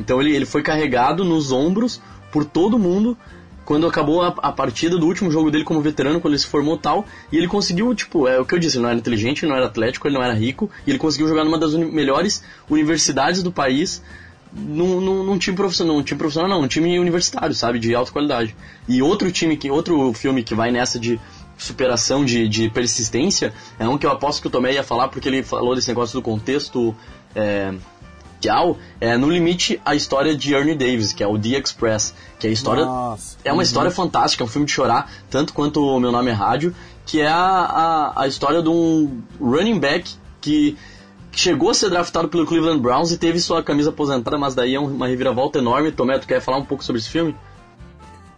[0.00, 2.00] Então ele, ele foi carregado nos ombros
[2.32, 3.16] por todo mundo
[3.64, 6.76] quando acabou a, a, partida do último jogo dele como veterano, quando ele se formou
[6.76, 9.54] tal, e ele conseguiu, tipo, é o que eu disse, ele não era inteligente, não
[9.54, 13.44] era atlético, ele não era rico, e ele conseguiu jogar numa das uni melhores universidades
[13.44, 14.02] do país,
[14.52, 18.10] num, num, num, time profissional, num time profissional não, num time universitário, sabe, de alta
[18.10, 18.56] qualidade.
[18.88, 21.20] E outro time, que outro filme que vai nessa de
[21.56, 25.28] superação, de, de persistência, é um que eu aposto que o Tomé ia falar, porque
[25.28, 26.92] ele falou desse negócio do contexto
[27.36, 27.72] é,
[29.00, 32.50] é no limite a história de Ernie Davis, que é o The Express, que é
[32.50, 33.62] a história Nossa, é uma uhum.
[33.62, 36.74] história fantástica, é um filme de chorar, tanto quanto o meu nome é rádio,
[37.04, 40.76] que é a, a, a história de um running back que
[41.32, 44.80] chegou a ser draftado pelo Cleveland Browns e teve sua camisa aposentada, mas daí é
[44.80, 45.92] uma reviravolta enorme.
[45.92, 47.34] Tomé, tu quer falar um pouco sobre esse filme?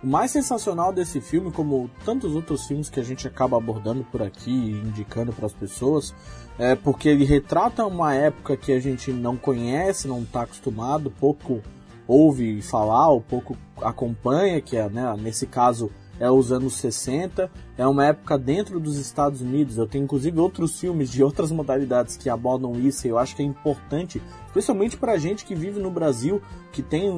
[0.02, 4.20] O mais sensacional desse filme, como tantos outros filmes que a gente acaba abordando por
[4.20, 6.12] aqui, indicando para as pessoas,
[6.58, 11.60] é porque ele retrata uma época que a gente não conhece, não está acostumado, pouco
[12.06, 17.86] ouve falar, ou pouco acompanha, que é, né, nesse caso é os anos 60, é
[17.86, 19.76] uma época dentro dos Estados Unidos.
[19.76, 23.42] Eu tenho inclusive outros filmes de outras modalidades que abordam isso, e eu acho que
[23.42, 27.10] é importante, especialmente para a gente que vive no Brasil, que tem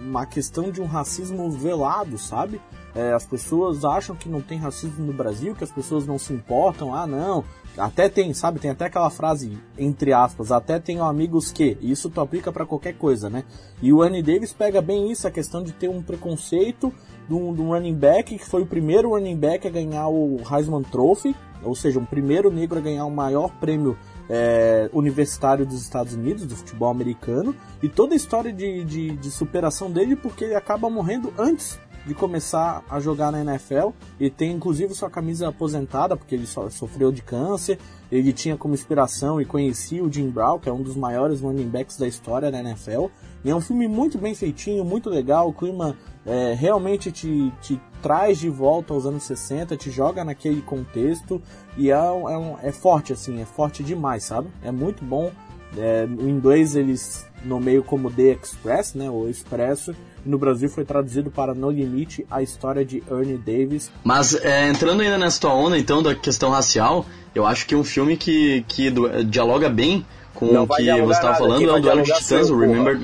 [0.00, 2.60] uma questão de um racismo velado, sabe?
[2.94, 6.32] É, as pessoas acham que não tem racismo no Brasil, que as pessoas não se
[6.32, 7.44] importam, ah não,
[7.76, 12.20] até tem, sabe, tem até aquela frase, entre aspas, até tenho amigos que, isso tu
[12.20, 13.44] aplica para qualquer coisa, né?
[13.80, 16.92] E o Annie Davis pega bem isso, a questão de ter um preconceito
[17.28, 20.38] de um, de um running back, que foi o primeiro running back a ganhar o
[20.50, 23.96] Heisman Trophy, ou seja, um primeiro negro a ganhar o maior prêmio
[24.28, 29.30] é, universitário dos Estados Unidos, do futebol americano, e toda a história de, de, de
[29.30, 33.90] superação dele, porque ele acaba morrendo antes de começar a jogar na NFL.
[34.18, 37.78] Ele tem inclusive sua camisa aposentada, porque ele so, sofreu de câncer.
[38.10, 41.68] Ele tinha como inspiração e conhecia o Jim Brown, que é um dos maiores running
[41.68, 43.06] backs da história da NFL.
[43.44, 45.48] E é um filme muito bem feitinho, muito legal.
[45.48, 50.60] O clima é, realmente te, te traz de volta aos anos 60, te joga naquele
[50.62, 51.40] contexto.
[51.76, 54.48] E é, é, um, é forte, assim, é forte demais, sabe?
[54.62, 55.30] É muito bom.
[55.76, 61.30] É, no inglês eles nomeiam como The Express, né, o Expresso, no Brasil foi traduzido
[61.30, 63.90] para No Limite, a história de Ernie Davis.
[64.04, 67.84] Mas é, entrando ainda nessa tua onda, então, da questão racial, eu acho que um
[67.84, 71.80] filme que, que do, dialoga bem com não o que você estava falando é o
[71.80, 73.00] Duelo de Titãs, o Remember...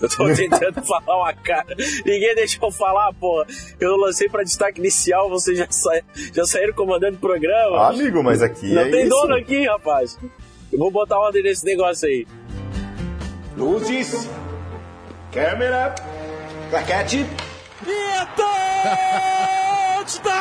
[0.00, 1.74] Eu tô tentando falar uma cara.
[2.04, 3.44] Ninguém deixou eu falar, pô.
[3.80, 5.92] Eu lancei pra destaque inicial, vocês já, sa...
[6.34, 7.78] já saíram comandando o programa.
[7.78, 9.10] Ah, amigo, mas aqui Não é tem isso.
[9.10, 10.18] dono aqui, rapaz.
[10.72, 12.26] Eu vou botar ordem nesse negócio aí.
[13.56, 14.28] Luzes.
[15.32, 15.94] Câmera.
[16.70, 17.26] Claquete.
[17.86, 18.26] E
[20.04, 20.34] touchdown!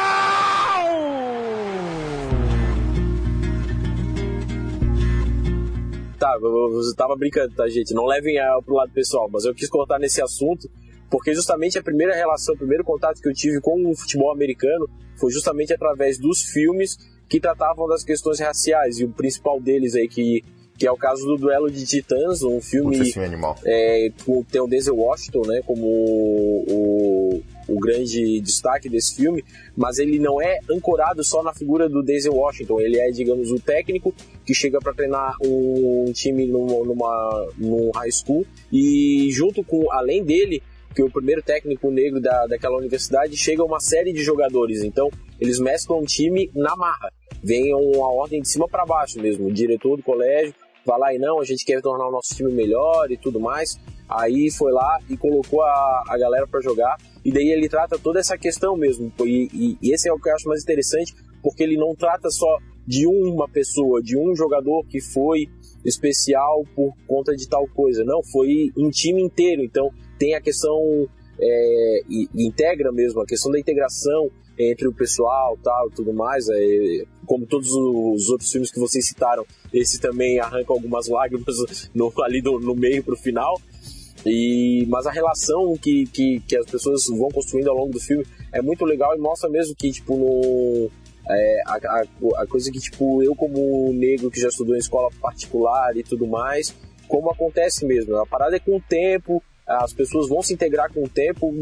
[6.17, 7.93] Tá, você tava brincando, tá, gente?
[7.93, 10.69] Não levem pro lado pessoal, mas eu quis cortar nesse assunto
[11.13, 14.89] porque justamente a primeira relação, o primeiro contato que eu tive com o futebol americano
[15.15, 16.97] foi justamente através dos filmes
[17.29, 20.43] que tratavam das questões raciais e o principal deles aí que
[20.77, 23.55] que é o caso do Duelo de Titãs, um filme, esse filme é animal.
[23.65, 29.43] é, com, tem o Denzel Washington, né, como o, o grande destaque desse filme,
[29.77, 33.59] mas ele não é ancorado só na figura do Denzel Washington, ele é, digamos, o
[33.59, 34.13] técnico
[34.45, 40.23] que chega para treinar um time numa, numa, num high school e junto com, além
[40.23, 40.61] dele,
[40.93, 45.09] que o primeiro técnico negro da, daquela universidade chega uma série de jogadores, então
[45.39, 47.11] eles mesclam um time na marra,
[47.43, 50.53] vem uma ordem de cima para baixo mesmo, o diretor do colégio
[50.85, 53.79] vai lá e não, a gente quer tornar o nosso time melhor e tudo mais,
[54.07, 58.19] aí foi lá e colocou a, a galera para jogar e daí ele trata toda
[58.19, 59.11] essa questão mesmo.
[59.21, 62.29] E, e, e, esse é o que eu acho mais interessante, porque ele não trata
[62.29, 65.47] só de uma pessoa, de um jogador que foi
[65.85, 68.03] especial por conta de tal coisa.
[68.03, 69.63] Não, foi um time inteiro.
[69.63, 71.07] Então tem a questão,
[71.39, 76.47] é, e, integra mesmo, a questão da integração entre o pessoal tal tudo mais.
[76.49, 81.55] É, como todos os outros filmes que vocês citaram, esse também arranca algumas lágrimas
[81.93, 83.59] no, ali no, no meio pro final.
[84.25, 88.25] E, mas a relação que, que, que as pessoas vão construindo ao longo do filme
[88.53, 90.89] é muito legal e mostra mesmo que, tipo, no,
[91.29, 92.03] é, a, a,
[92.41, 96.25] a, coisa que, tipo, eu como negro que já estudou em escola particular e tudo
[96.25, 96.73] mais,
[97.07, 98.15] como acontece mesmo.
[98.17, 101.53] A parada é com o tempo, as pessoas vão se integrar com o tempo,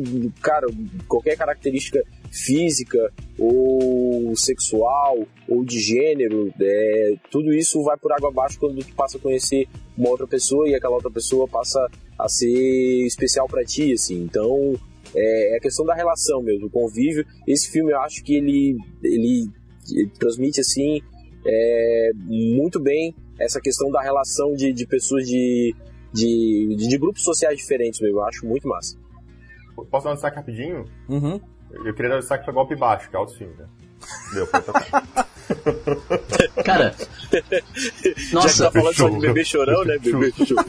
[0.41, 0.67] cara,
[1.07, 8.59] qualquer característica física ou sexual ou de gênero, é, tudo isso vai por água abaixo
[8.59, 11.79] quando tu passa a conhecer uma outra pessoa e aquela outra pessoa passa
[12.17, 14.23] a ser especial para ti, assim.
[14.23, 14.75] Então,
[15.15, 17.25] é, é, a questão da relação mesmo, o convívio.
[17.47, 19.49] Esse filme eu acho que ele, ele,
[19.91, 21.01] ele transmite, assim,
[21.45, 25.75] é, muito bem essa questão da relação de, de pessoas de,
[26.13, 28.17] de, de, grupos sociais diferentes mesmo.
[28.17, 28.97] Eu acho muito massa.
[29.89, 30.85] Posso dar um destaque rapidinho?
[31.07, 31.39] Uhum.
[31.71, 33.65] Eu queria dar um destaque pra Golpe Baixo, que é outro filme, né?
[34.33, 34.61] Deu, foi
[36.63, 36.95] Cara,
[38.31, 38.49] nossa.
[38.49, 39.97] Já tá falando só de bebê chorão, né?
[39.99, 40.65] Bebê chorão.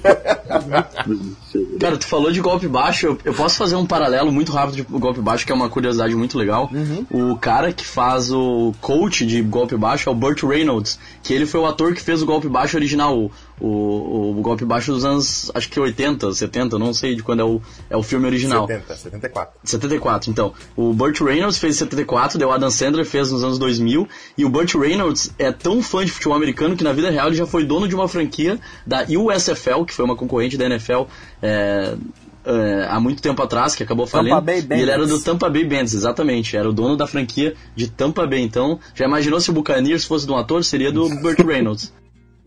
[1.78, 4.82] Cara, tu falou de golpe baixo, eu, eu, posso fazer um paralelo muito rápido de
[4.82, 6.70] golpe baixo, que é uma curiosidade muito legal.
[6.72, 7.32] Uhum.
[7.32, 11.46] O cara que faz o coach de golpe baixo é o Burt Reynolds, que ele
[11.46, 13.30] foi o ator que fez o golpe baixo original,
[13.62, 17.44] o, o, golpe baixo dos anos, acho que 80, 70, não sei de quando é
[17.44, 18.66] o, é o filme original.
[18.66, 19.60] 70, 74.
[19.62, 20.52] 74, então.
[20.76, 24.44] O Burt Reynolds fez em 74, daí o Adam Sandler fez nos anos 2000, e
[24.44, 27.46] o Burt Reynolds é tão fã de futebol americano que na vida real ele já
[27.46, 31.02] foi dono de uma franquia da USFL, que foi uma concorrente da NFL
[31.40, 31.94] é,
[32.44, 34.08] é, há muito tempo atrás, que acabou
[34.40, 35.20] Bay e ele era do.
[35.20, 36.56] Tampa Bay Bandits, exatamente.
[36.56, 38.40] Era o dono da franquia de Tampa Bay.
[38.40, 40.64] Então, já imaginou se o Buccaneers fosse de um ator?
[40.64, 41.92] Seria do Burt Reynolds.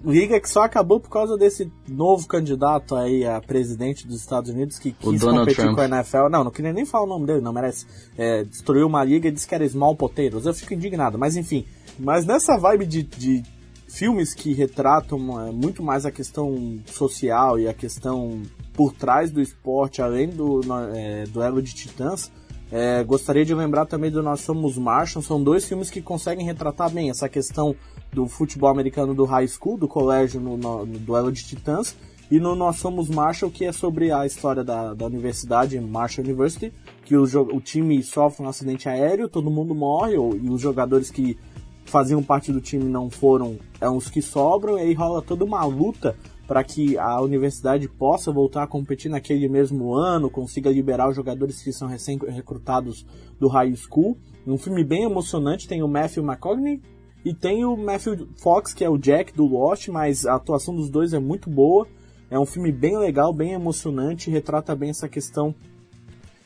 [0.05, 4.77] Liga que só acabou por causa desse novo candidato aí a presidente dos Estados Unidos
[4.77, 5.75] que quis competir Trump.
[5.75, 6.29] com a NFL.
[6.29, 7.87] Não, não queria nem falar o nome dele, não merece.
[8.17, 10.45] É, destruiu uma liga e disse que era small potatoes.
[10.45, 11.65] Eu fico indignado, mas enfim.
[11.97, 13.43] Mas nessa vibe de, de
[13.87, 19.41] filmes que retratam é, muito mais a questão social e a questão por trás do
[19.41, 20.61] esporte, além do
[20.93, 22.31] é, duelo de titãs,
[22.71, 25.21] é, gostaria de lembrar também do Nós Somos Martian.
[25.21, 27.75] São dois filmes que conseguem retratar bem essa questão
[28.15, 31.95] do futebol americano do high school, do colégio no, no- no duelo de titãs.
[32.32, 36.73] E no Nós Somos Marshall, que é sobre a história da, da universidade, Marshall University,
[37.04, 41.12] que o, o time sofre um acidente aéreo, todo mundo morre, ou- e os jogadores
[41.12, 41.38] que
[41.84, 45.63] faziam parte do time não foram, é os que sobram, e aí rola toda uma
[45.65, 46.15] luta
[46.47, 51.62] para que a universidade possa voltar a competir naquele mesmo ano, consiga liberar os jogadores
[51.62, 53.06] que são recém-recrutados
[53.39, 54.17] do high school.
[54.47, 56.82] Um filme bem emocionante, tem o Matthew McConaughey
[57.25, 60.89] e tem o Matthew Fox, que é o Jack do Lost, mas a atuação dos
[60.91, 61.88] dois é muito boa.
[62.29, 65.53] É um filme bem legal, bem emocionante, retrata bem essa questão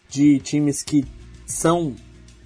[0.08, 1.06] de times que
[1.46, 1.94] são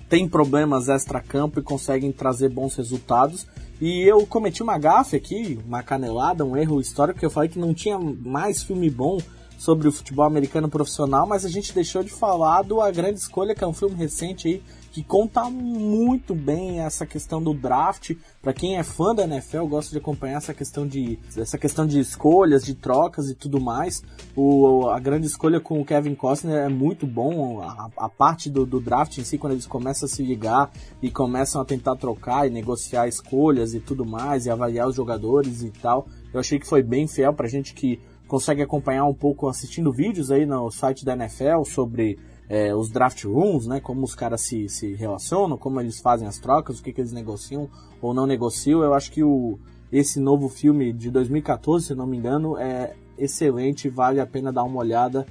[0.09, 3.45] têm problemas extra-campo e conseguem trazer bons resultados.
[3.79, 7.59] E eu cometi uma gafe aqui, uma canelada, um erro histórico, que eu falei que
[7.59, 9.19] não tinha mais filme bom
[9.57, 13.53] sobre o futebol americano profissional, mas a gente deixou de falar do A Grande Escolha,
[13.53, 18.11] que é um filme recente aí, que conta muito bem essa questão do draft.
[18.39, 21.99] Para quem é fã da NFL, gosta de acompanhar essa questão de essa questão de
[21.99, 24.03] escolhas, de trocas e tudo mais.
[24.35, 27.59] O, a grande escolha com o Kevin Costner é muito bom.
[27.63, 31.09] A, a parte do, do draft em si, quando eles começam a se ligar e
[31.09, 35.71] começam a tentar trocar e negociar escolhas e tudo mais, e avaliar os jogadores e
[35.71, 36.07] tal.
[36.31, 37.99] Eu achei que foi bem fiel pra gente que
[38.33, 42.17] consegue acompanhar um pouco assistindo vídeos aí no site da NFL sobre
[42.49, 43.79] é, os draft rooms, né?
[43.79, 47.11] Como os caras se, se relacionam, como eles fazem as trocas, o que, que eles
[47.11, 47.69] negociam
[48.01, 48.81] ou não negociam.
[48.81, 49.59] Eu acho que o,
[49.91, 54.63] esse novo filme de 2014, se não me engano, é excelente, vale a pena dar
[54.63, 55.27] uma olhada,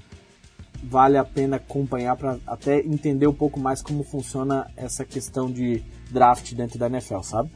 [0.85, 5.83] vale a pena acompanhar para até entender um pouco mais como funciona essa questão de
[6.09, 7.51] draft dentro da NFL, sabe?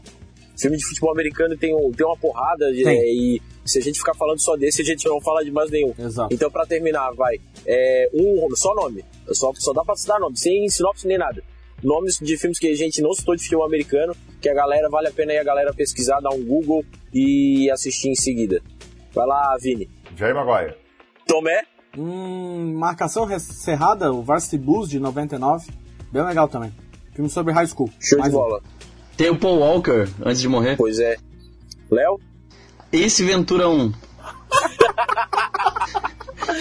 [0.58, 4.14] Filme de futebol americano tem, um, tem uma porrada é, e se a gente ficar
[4.14, 5.92] falando só desse, a gente não fala de mais nenhum.
[5.98, 6.32] Exato.
[6.32, 7.38] Então, pra terminar, vai.
[7.66, 9.04] É, um, só nome.
[9.32, 11.42] Só, só dá pra citar nome, sem sinopse nem nada.
[11.82, 15.08] Nomes de filmes que a gente não citou de filme americano, que a galera vale
[15.08, 18.62] a pena aí a galera pesquisar, dar um Google e assistir em seguida.
[19.12, 19.88] Vai lá, Vini.
[20.16, 20.74] Jair Maguire.
[21.26, 21.62] Tomé.
[21.98, 25.66] Hum, marcação cerrada, o Varsity Blues de 99.
[26.12, 26.72] Bem legal também.
[27.14, 27.90] Filme sobre high school.
[27.98, 28.60] Show Mais de um.
[29.16, 30.76] Tem o Paul Walker, antes de morrer.
[30.76, 31.16] Pois é.
[31.90, 32.20] Léo?
[32.92, 33.92] Esse Ventura 1.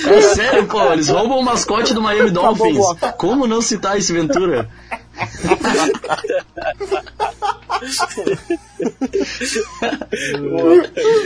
[0.08, 2.76] É sério, pô, eles roubam o mascote do Miami Dolphins.
[2.76, 3.14] bloco.
[3.18, 4.68] Como não citar esse Ventura?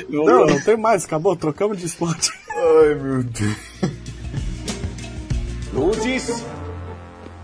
[0.09, 2.31] Não, não tem mais, acabou, trocamos de esporte.
[2.49, 3.55] Ai, meu Deus.
[5.73, 6.43] Luzes.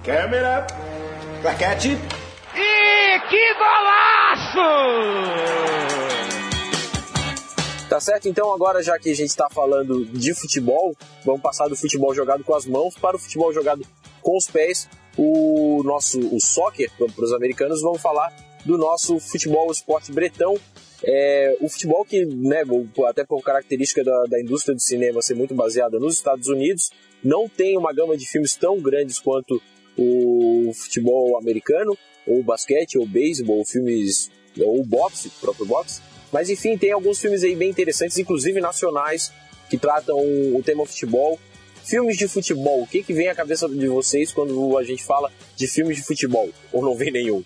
[0.03, 0.67] Câmera.
[1.41, 1.97] Plaquete.
[3.29, 5.05] Que golaço!
[7.89, 8.27] Tá certo?
[8.27, 12.43] Então, agora, já que a gente está falando de futebol, vamos passar do futebol jogado
[12.43, 13.85] com as mãos para o futebol jogado
[14.21, 14.89] com os pés.
[15.17, 20.55] O nosso o soccer, para os americanos, vamos falar do nosso futebol, esporte bretão.
[21.03, 22.63] É, o futebol que, né,
[23.07, 26.89] até por característica da, da indústria do cinema ser muito baseada nos Estados Unidos,
[27.23, 29.61] não tem uma gama de filmes tão grandes quanto
[29.97, 36.01] o futebol americano, ou basquete, ou beisebol, filmes, ou boxe, próprio boxe.
[36.31, 39.31] Mas enfim, tem alguns filmes aí bem interessantes, inclusive nacionais,
[39.69, 41.39] que tratam o tema futebol.
[41.83, 45.31] Filmes de futebol, o que, que vem à cabeça de vocês quando a gente fala
[45.55, 46.49] de filmes de futebol?
[46.73, 47.43] Ou não vem nenhum?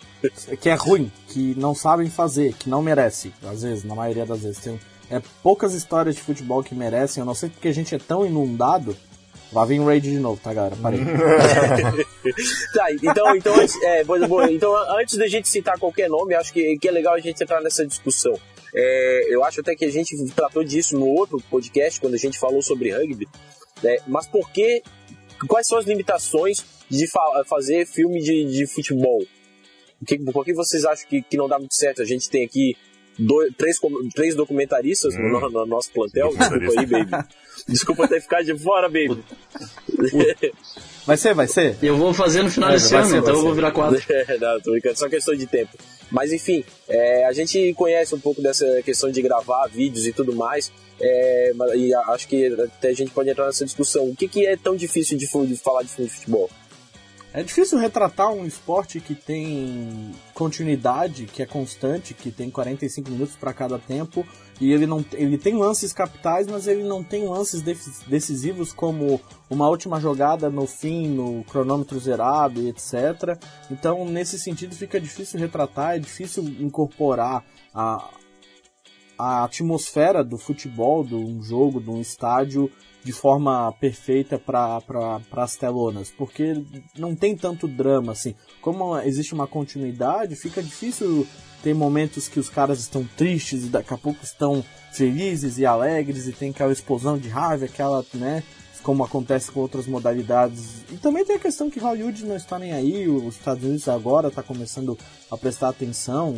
[0.61, 4.39] que é ruim, que não sabem fazer, que não merece, às vezes, na maioria das
[4.39, 4.59] vezes.
[4.59, 4.79] Tem
[5.11, 8.25] é, poucas histórias de futebol que merecem, eu não sei porque a gente é tão
[8.25, 8.95] inundado.
[9.51, 10.75] Lá vem o Raid de novo, tá, galera?
[10.75, 10.99] Parei.
[12.73, 16.77] tá, então, então, antes, é, boa, então, antes da gente citar qualquer nome, acho que,
[16.77, 18.33] que é legal a gente entrar nessa discussão.
[18.75, 22.37] É, eu acho até que a gente tratou disso no outro podcast, quando a gente
[22.37, 23.27] falou sobre rugby.
[23.81, 23.97] né?
[24.07, 24.83] mas por que.
[25.47, 29.23] Quais são as limitações de fa fazer filme de, de futebol?
[30.05, 32.01] Que, por que vocês acham que, que não dá muito certo?
[32.01, 32.75] A gente tem aqui
[33.19, 33.77] dois, três,
[34.15, 35.29] três documentaristas Hum.
[35.29, 36.29] no, no nosso plantel.
[36.35, 37.25] Desculpa aí, baby.
[37.67, 39.21] Desculpa ter ficado de fora, baby.
[41.05, 41.75] Vai ser, vai ser?
[41.81, 43.99] Eu vou fazer no final É, desse ano, ser, então eu vou virar quatro.
[44.09, 45.75] É, não, tô brincando, só questão de tempo.
[46.11, 50.35] Mas enfim, é, a gente conhece um pouco dessa questão de gravar vídeos e tudo
[50.35, 54.07] mais, é, e acho que até a gente pode entrar nessa discussão.
[54.07, 56.47] O que, que é tão difícil de, de falar de futebol?
[57.31, 63.35] É difícil retratar um esporte que tem continuidade, que é constante, que tem 45 minutos
[63.35, 64.25] para cada tempo,
[64.59, 67.61] e ele não ele tem lances capitais, mas ele não tem lances
[68.07, 73.37] decisivos como uma última jogada no fim, no cronômetro zerado etc.
[73.69, 78.09] Então, nesse sentido, fica difícil retratar, é difícil incorporar a,
[79.19, 82.71] a atmosfera do futebol, de um jogo, de um estádio,
[83.03, 84.81] de forma perfeita para
[85.31, 86.61] as telonas, porque
[86.97, 88.35] não tem tanto drama assim.
[88.61, 91.25] Como existe uma continuidade, fica difícil
[91.63, 96.27] ter momentos que os caras estão tristes e daqui a pouco estão felizes e alegres
[96.27, 98.43] e tem aquela explosão de raiva, aquela, né,
[98.83, 100.83] como acontece com outras modalidades.
[100.91, 104.29] E também tem a questão que Hollywood não está nem aí, os Estados Unidos agora
[104.29, 104.97] está começando
[105.29, 106.35] a prestar atenção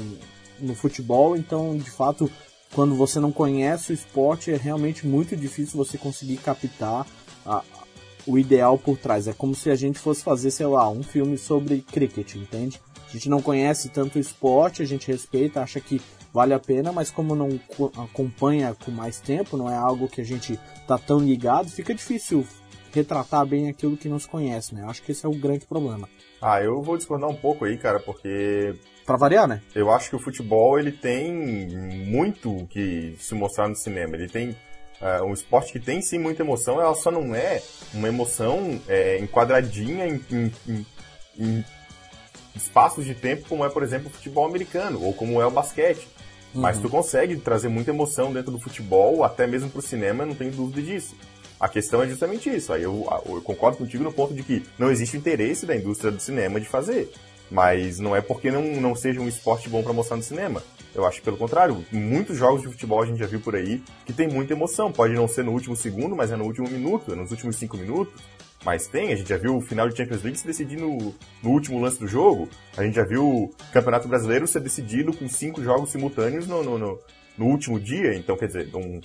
[0.59, 2.29] no futebol, então de fato
[2.73, 7.05] quando você não conhece o esporte, é realmente muito difícil você conseguir captar
[7.45, 7.63] a-
[8.25, 9.27] o ideal por trás.
[9.27, 12.79] É como se a gente fosse fazer, sei lá, um filme sobre cricket, entende?
[13.07, 15.99] A gente não conhece tanto o esporte, a gente respeita, acha que
[16.33, 20.21] vale a pena, mas como não co- acompanha com mais tempo, não é algo que
[20.21, 20.57] a gente
[20.87, 22.45] tá tão ligado, fica difícil
[22.93, 24.83] retratar bem aquilo que nos conhece, né?
[24.85, 26.07] Acho que esse é o grande problema.
[26.41, 29.61] Ah, eu vou discordar um pouco aí, cara, porque Pra variar, né?
[29.75, 31.31] eu acho que o futebol ele tem
[32.07, 34.15] muito que se mostrar no cinema.
[34.15, 34.55] Ele tem
[35.01, 37.61] é, um esporte que tem sim muita emoção, ela só não é
[37.93, 40.85] uma emoção é, enquadradinha em, em- em-
[41.39, 41.65] em
[42.55, 46.07] espaços de tempo como é, por exemplo, o futebol americano ou como é o basquete.
[46.53, 50.51] Mas tu consegue trazer muita emoção dentro do futebol, até mesmo pro cinema, não tenho
[50.51, 51.15] dúvida disso.
[51.57, 52.73] A questão é justamente isso.
[52.73, 56.19] Aí eu, eu concordo contigo no ponto de que não existe interesse da indústria do
[56.19, 57.09] cinema de fazer.
[57.51, 60.63] Mas não é porque não, não seja um esporte bom para mostrar no cinema.
[60.95, 63.83] Eu acho que pelo contrário, muitos jogos de futebol a gente já viu por aí
[64.05, 64.91] que tem muita emoção.
[64.91, 67.75] Pode não ser no último segundo, mas é no último minuto, é nos últimos cinco
[67.75, 68.13] minutos.
[68.63, 71.13] Mas tem, a gente já viu o final de Champions League se decidir no,
[71.43, 72.47] no último lance do jogo.
[72.77, 76.77] A gente já viu o Campeonato Brasileiro ser decidido com cinco jogos simultâneos no, no,
[76.77, 76.99] no,
[77.37, 78.13] no último dia.
[78.15, 79.01] Então, quer dizer, um,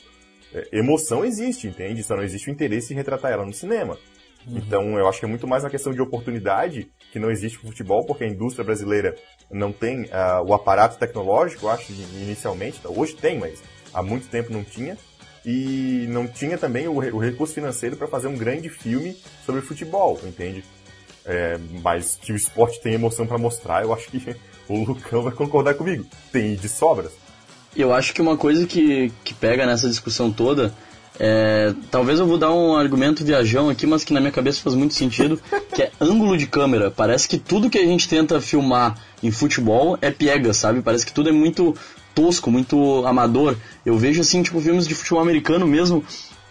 [0.52, 2.02] é, emoção existe, entende?
[2.02, 3.98] Só não existe o interesse em retratar ela no cinema.
[4.46, 4.58] Uhum.
[4.58, 7.70] Então eu acho que é muito mais uma questão de oportunidade que não existe no
[7.70, 9.16] futebol, porque a indústria brasileira
[9.50, 12.78] não tem uh, o aparato tecnológico, acho, inicialmente.
[12.84, 13.62] Hoje tem, mas
[13.94, 14.98] há muito tempo não tinha.
[15.42, 20.20] E não tinha também o, o recurso financeiro para fazer um grande filme sobre futebol,
[20.24, 20.62] entende?
[21.24, 24.36] É, mas que o esporte tem emoção para mostrar, eu acho que
[24.68, 26.04] o Lucão vai concordar comigo.
[26.30, 27.12] Tem de sobras.
[27.74, 30.74] Eu acho que uma coisa que, que pega nessa discussão toda
[31.18, 34.74] é, talvez eu vou dar um argumento viajão aqui, mas que na minha cabeça faz
[34.74, 35.40] muito sentido,
[35.74, 36.90] que é ângulo de câmera.
[36.90, 40.82] Parece que tudo que a gente tenta filmar em futebol é piega, sabe?
[40.82, 41.74] Parece que tudo é muito
[42.14, 43.56] tosco, muito amador.
[43.84, 46.04] Eu vejo assim, tipo, filmes de futebol americano mesmo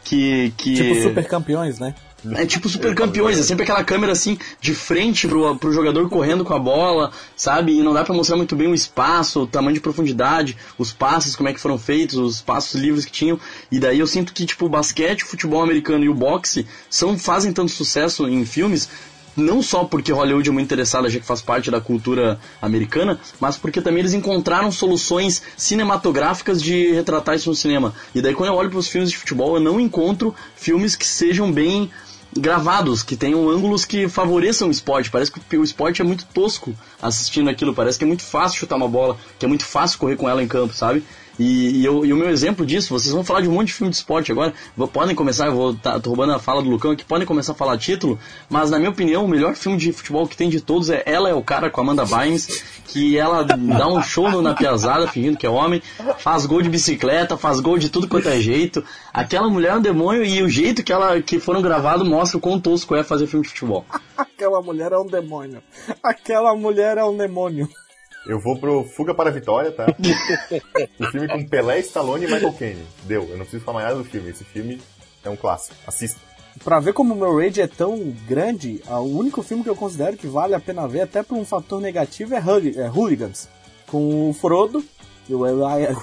[0.03, 0.53] que.
[0.57, 0.75] que...
[0.75, 1.95] Tipo super campeões, né?
[2.33, 6.43] É tipo super campeões, é sempre aquela câmera assim de frente pro, pro jogador correndo
[6.43, 7.77] com a bola, sabe?
[7.77, 11.35] E não dá para mostrar muito bem o espaço, o tamanho de profundidade, os passes,
[11.35, 13.39] como é que foram feitos, os passos livres que tinham.
[13.71, 17.17] E daí eu sinto que tipo o basquete, o futebol americano e o boxe são
[17.17, 18.89] fazem tanto sucesso em filmes
[19.35, 23.57] não só porque Hollywood é muito interessada, já que faz parte da cultura americana, mas
[23.57, 27.93] porque também eles encontraram soluções cinematográficas de retratar isso no cinema.
[28.13, 31.05] E daí quando eu olho para os filmes de futebol, eu não encontro filmes que
[31.05, 31.91] sejam bem
[32.37, 35.09] gravados, que tenham ângulos que favoreçam o esporte.
[35.09, 38.75] Parece que o esporte é muito tosco assistindo aquilo, parece que é muito fácil chutar
[38.75, 41.03] uma bola, que é muito fácil correr com ela em campo, sabe?
[41.37, 43.73] E, e, eu, e, o meu exemplo disso, vocês vão falar de um monte de
[43.73, 44.53] filme de esporte agora,
[44.93, 47.55] podem começar, eu vou, tá, tô roubando a fala do Lucão aqui, podem começar a
[47.55, 48.17] falar título,
[48.49, 51.29] mas na minha opinião, o melhor filme de futebol que tem de todos é Ela
[51.29, 55.45] é o Cara com Amanda Bynes, que ela dá um show na piazada, fingindo que
[55.45, 55.81] é homem,
[56.17, 58.83] faz gol de bicicleta, faz gol de tudo quanto é jeito.
[59.13, 62.41] Aquela mulher é um demônio e o jeito que ela que foram gravados mostra o
[62.41, 63.85] quão tosco é fazer filme de futebol.
[64.17, 65.61] Aquela mulher é um demônio.
[66.01, 67.67] Aquela mulher é um demônio.
[68.25, 69.85] Eu vou pro Fuga para a Vitória, tá?
[70.99, 72.85] o filme com Pelé, Stallone e Michael Caine.
[73.03, 74.29] Deu, eu não preciso falar nada do filme.
[74.29, 74.81] Esse filme
[75.23, 75.75] é um clássico.
[75.85, 76.19] Assista.
[76.63, 80.17] Pra ver como o meu rage é tão grande, o único filme que eu considero
[80.17, 83.49] que vale a pena ver, até por um fator negativo, é, Hug é Hooligans.
[83.87, 84.83] Com o Frodo,
[85.33, 85.95] o Elijah,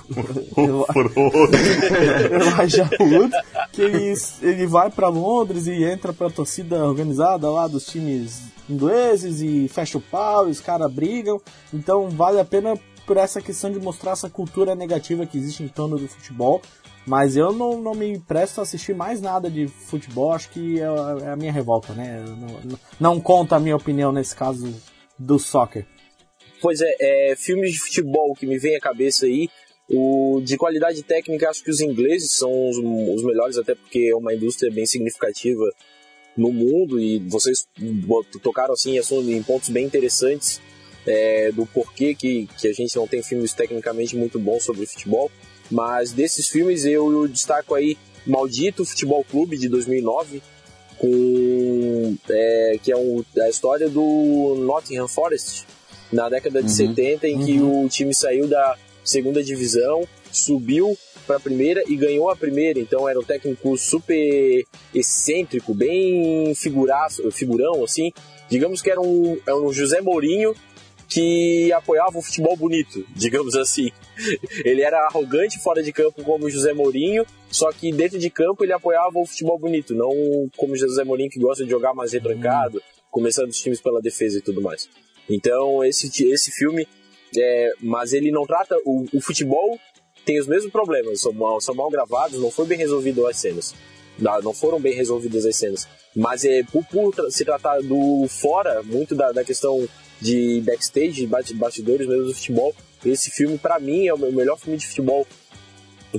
[2.31, 3.33] Elijah Wood,
[3.73, 9.41] que ele, ele vai para Londres e entra pra torcida organizada lá dos times ingleses
[9.41, 11.41] e fecha o pau, e os caras brigam.
[11.73, 15.69] Então vale a pena por essa questão de mostrar essa cultura negativa que existe em
[15.69, 16.63] torno do futebol.
[17.05, 20.85] Mas eu não, não me presto a assistir mais nada de futebol, acho que é,
[21.25, 22.25] é a minha revolta, né?
[22.25, 24.73] Não, não, conta a minha opinião nesse caso
[25.19, 25.85] do soccer.
[26.63, 29.51] Pois é, é, filmes de futebol que me vem à cabeça aí,
[29.91, 34.17] o de qualidade técnica, acho que os ingleses são os, os melhores, até porque é
[34.17, 35.69] uma indústria bem significativa
[36.37, 37.67] no mundo e vocês
[38.41, 40.61] tocaram assim em pontos bem interessantes
[41.05, 45.31] é, do porquê que, que a gente não tem filmes tecnicamente muito bons sobre futebol.
[45.69, 50.41] Mas desses filmes eu destaco aí Maldito Futebol Clube de 2009,
[50.97, 55.67] com, é, que é um, a história do Nottingham Forest
[56.13, 56.95] na década de uhum.
[56.95, 57.85] 70, em que uhum.
[57.85, 60.97] o time saiu da segunda divisão, subiu
[61.27, 62.79] para a primeira e ganhou a primeira.
[62.79, 68.13] Então era um técnico super excêntrico, bem figuraço, figurão, assim.
[68.49, 70.55] Digamos que era um, era um José Mourinho
[71.09, 73.91] que apoiava o futebol bonito, digamos assim.
[74.65, 78.73] Ele era arrogante fora de campo como José Mourinho, só que dentro de campo ele
[78.73, 83.51] apoiava o futebol bonito, não como José Mourinho que gosta de jogar mais retrancado, começando
[83.51, 84.89] os times pela defesa e tudo mais.
[85.35, 86.87] Então esse, esse filme,
[87.37, 89.79] é, mas ele não trata o, o futebol
[90.25, 93.75] tem os mesmos problemas, são mal, são mal gravados, não foi bem resolvido as cenas.
[94.19, 95.89] Não foram bem resolvidas as cenas.
[96.15, 99.89] Mas é, por, por se tratar do fora, muito da, da questão
[100.21, 102.75] de backstage, de bastidores mesmo do futebol,
[103.05, 105.27] esse filme, para mim, é o melhor filme de futebol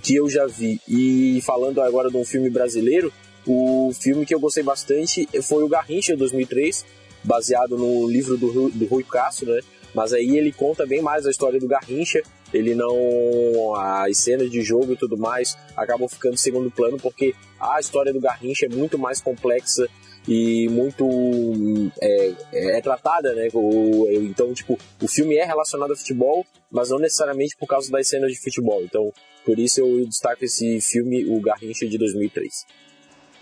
[0.02, 0.82] que eu já vi.
[0.88, 3.14] E falando agora de um filme brasileiro,
[3.46, 6.86] o filme que eu gostei bastante foi o Garrincha, 2003,
[7.24, 9.62] baseado no livro do, do Rui Castro, né?
[9.94, 12.22] Mas aí ele conta bem mais a história do Garrincha.
[12.54, 13.76] Ele não.
[13.76, 18.12] As cenas de jogo e tudo mais acabam ficando em segundo plano, porque a história
[18.12, 19.88] do Garrincha é muito mais complexa
[20.28, 21.06] e muito.
[22.02, 22.34] É,
[22.78, 23.48] é tratada, né?
[24.22, 28.32] Então, tipo, o filme é relacionado a futebol, mas não necessariamente por causa das cenas
[28.32, 28.84] de futebol.
[28.84, 29.12] Então,
[29.46, 32.66] por isso eu destaco esse filme, O Garrincha de 2003.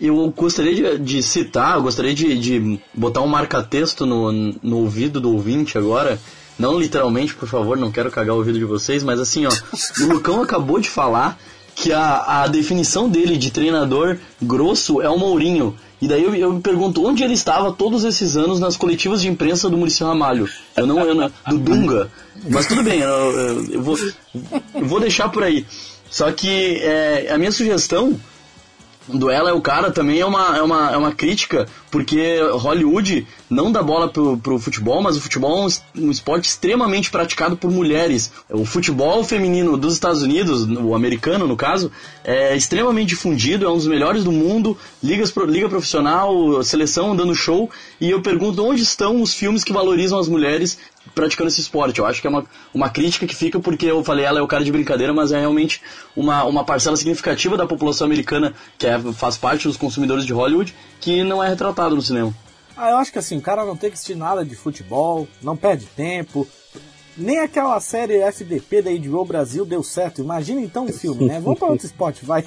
[0.02, 5.20] Eu gostaria de, de citar, eu gostaria de, de botar um marca-texto no, no ouvido
[5.20, 6.18] do ouvinte agora,
[6.58, 9.50] não literalmente, por favor, não quero cagar o ouvido de vocês, mas assim, ó,
[10.02, 11.38] o Lucão acabou de falar
[11.76, 15.76] que a, a definição dele de treinador grosso é o Mourinho.
[16.00, 19.28] E daí eu, eu me pergunto onde ele estava todos esses anos nas coletivas de
[19.28, 20.48] imprensa do Maurício Ramalho.
[20.76, 22.10] Eu não, eu não do Dunga.
[22.50, 23.96] Mas tudo bem, eu, eu, eu vou,
[24.82, 25.64] vou deixar por aí.
[26.10, 28.20] Só que é, a minha sugestão
[29.08, 33.26] do Ela é o Cara também é uma, é uma, é uma crítica, porque Hollywood
[33.50, 37.56] não dá bola pro, pro futebol, mas o futebol é um, um esporte extremamente praticado
[37.56, 38.32] por mulheres.
[38.50, 41.90] O futebol feminino dos Estados Unidos, o americano no caso,
[42.24, 47.70] é extremamente difundido, é um dos melhores do mundo, ligas, liga profissional, seleção dando show,
[48.00, 50.78] e eu pergunto onde estão os filmes que valorizam as mulheres
[51.14, 51.98] praticando esse esporte.
[51.98, 54.46] Eu acho que é uma, uma crítica que fica porque eu falei ela é o
[54.46, 55.82] cara de brincadeira, mas é realmente
[56.16, 60.74] uma, uma parcela significativa da população americana que é, faz parte dos consumidores de Hollywood
[61.00, 62.34] que não é retratado no cinema.
[62.76, 65.56] Ah, eu acho que assim, o cara não tem que assistir nada de futebol, não
[65.56, 66.48] perde tempo.
[67.16, 70.22] Nem aquela série FDP da HBO Brasil deu certo.
[70.22, 71.38] Imagina então um filme, né?
[71.38, 72.44] Vamos para outro esporte, vai.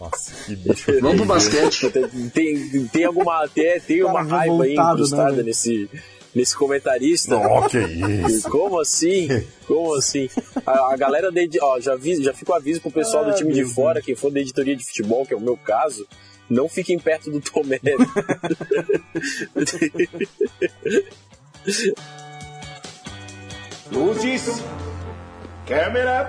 [0.00, 1.00] Nossa, que bicho.
[1.00, 1.88] Vamos pro basquete.
[1.90, 5.88] Tem, tem, tem alguma, tem, tem uma raiva aí revoltado, incrustada né, nesse,
[6.34, 7.36] nesse comentarista.
[7.36, 8.48] Não, que isso.
[8.50, 9.28] Como assim?
[9.66, 10.28] Como assim?
[10.66, 13.34] A, a galera da ó, já, vi, já fica o aviso pro pessoal do Ah,
[13.34, 16.06] time de fora, quem for da editoria de futebol, que é o meu caso,
[16.48, 17.80] não fiquem perto do Tomé.
[23.90, 24.62] Luzes.
[25.66, 26.28] Câmera.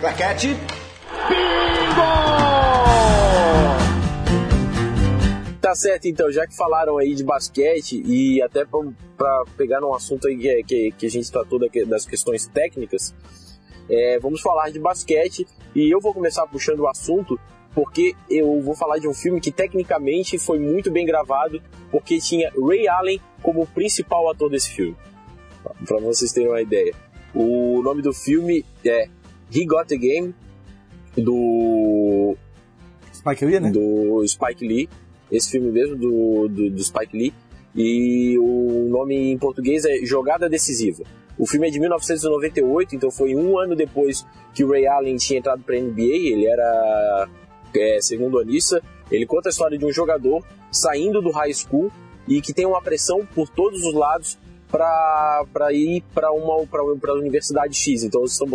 [0.00, 0.56] Plaquete.
[5.64, 8.80] Tá certo, então, já que falaram aí de basquete e até pra,
[9.16, 12.04] pra pegar num assunto aí que, é- que, que a gente tratou da que- das
[12.04, 13.14] questões técnicas,
[13.88, 17.40] é, vamos falar de basquete e eu vou começar puxando o assunto
[17.74, 22.52] porque eu vou falar de um filme que tecnicamente foi muito bem gravado porque tinha
[22.62, 24.94] Ray Allen como principal ator desse filme.
[25.86, 26.94] Pra vocês terem uma ideia.
[27.34, 29.08] O nome do filme é
[29.50, 30.34] He Got the Game,
[31.16, 32.36] do
[33.12, 33.70] Spike Lee, né?
[33.70, 34.88] do Spike Lee,
[35.36, 37.34] esse filme mesmo do, do, do Spike Lee,
[37.74, 41.02] e o nome em português é Jogada Decisiva.
[41.36, 44.24] O filme é de 1998, então foi um ano depois
[44.54, 47.28] que o Ray Allen tinha entrado para a NBA, ele era
[47.76, 48.80] é, segundo anista.
[49.10, 51.90] Ele conta a história de um jogador saindo do high school
[52.28, 54.38] e que tem uma pressão por todos os lados
[54.70, 58.04] para ir para uma pra, pra universidade X.
[58.04, 58.48] Então estão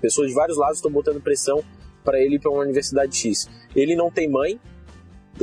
[0.00, 1.62] pessoas de vários lados estão botando pressão
[2.04, 3.48] para ele ir para uma universidade X.
[3.76, 4.58] Ele não tem mãe,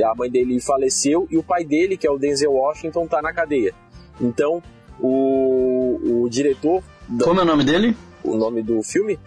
[0.02, 3.32] a mãe dele faleceu e o pai dele, que é o Denzel Washington, está na
[3.32, 3.72] cadeia.
[4.20, 4.62] Então
[5.00, 6.82] o, o diretor,
[7.22, 7.96] Como é o nome dele?
[8.24, 9.18] o nome do filme,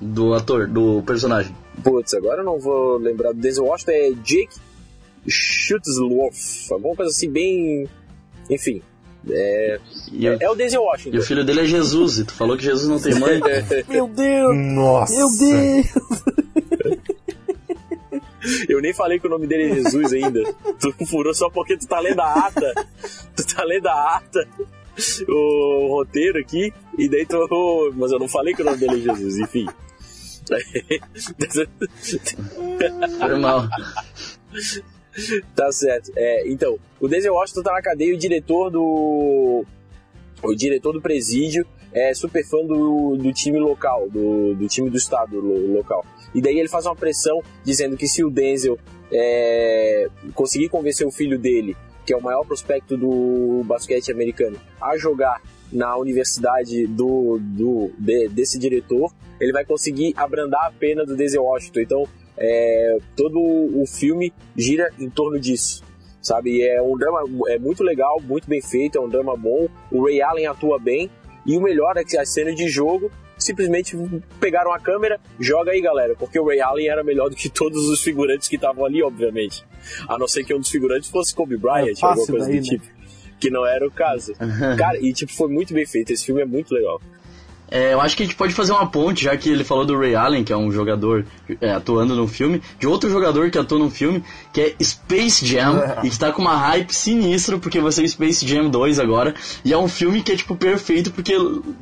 [0.00, 1.54] Do ator, do personagem.
[1.82, 4.54] putz, agora eu não vou lembrar do Denzel Washington, é Jake
[5.26, 7.88] Schutzlorf, alguma coisa assim bem,
[8.48, 8.80] enfim,
[9.30, 9.78] é,
[10.12, 11.18] E, o- é o Denzel e Washington.
[11.18, 13.40] o filho dele é Jesus, e tu falou que Jesus não tem mãe.
[13.88, 14.56] Meu Deus!
[14.56, 15.14] Nossa.
[15.14, 15.86] Meu Deus!
[18.68, 20.42] Eu nem falei que o nome dele é Jesus ainda.
[20.80, 22.72] tu furou só porque tu tá lendo a ata.
[23.36, 24.48] Tu tá lendo a ata,
[25.28, 27.92] o roteiro aqui, e daí tu.
[27.96, 29.66] Mas eu não falei que o nome dele é Jesus, enfim.
[33.18, 33.68] Foi mal.
[35.54, 36.12] tá certo.
[36.16, 39.64] É, então, o Denzel Washington tá na cadeia e o diretor do.
[40.42, 44.96] O diretor do presídio é super fã do, do time local, do, do time do
[44.96, 46.04] estado lo- local.
[46.34, 48.78] E daí ele faz uma pressão dizendo que se o Denzel
[49.12, 51.76] é, conseguir convencer o filho dele,
[52.06, 55.40] que é o maior prospecto do basquete americano, a jogar
[55.72, 61.44] na universidade do, do de- desse diretor, ele vai conseguir abrandar a pena do Denzel
[61.44, 61.80] Washington.
[61.80, 65.82] Então, é, todo o filme gira em torno disso.
[66.22, 69.68] Sabe, é um drama é muito legal, muito bem feito, é um drama bom.
[69.90, 71.08] O Ray Allen atua bem
[71.46, 73.10] e o melhor é que as cenas de jogo
[73.44, 73.96] simplesmente
[74.38, 77.88] pegaram a câmera, joga aí, galera, porque o Ray Allen era melhor do que todos
[77.88, 79.64] os figurantes que estavam ali, obviamente.
[80.08, 82.62] A não ser que um dos figurantes fosse Kobe Bryant, É alguma coisa daí, do
[82.62, 82.68] né?
[82.68, 83.00] tipo.
[83.40, 84.34] Que não era o caso.
[84.78, 86.12] Cara, e tipo, foi muito bem feito.
[86.12, 87.00] Esse filme é muito legal.
[87.70, 89.96] É, eu acho que a gente pode fazer uma ponte, já que ele falou do
[89.98, 91.24] Ray Allen, que é um jogador
[91.60, 95.80] é, atuando no filme, de outro jogador que atua no filme, que é Space Jam,
[96.02, 99.72] e que tá com uma hype sinistra, porque vai ser Space Jam 2 agora, e
[99.72, 101.34] é um filme que é, tipo, perfeito, porque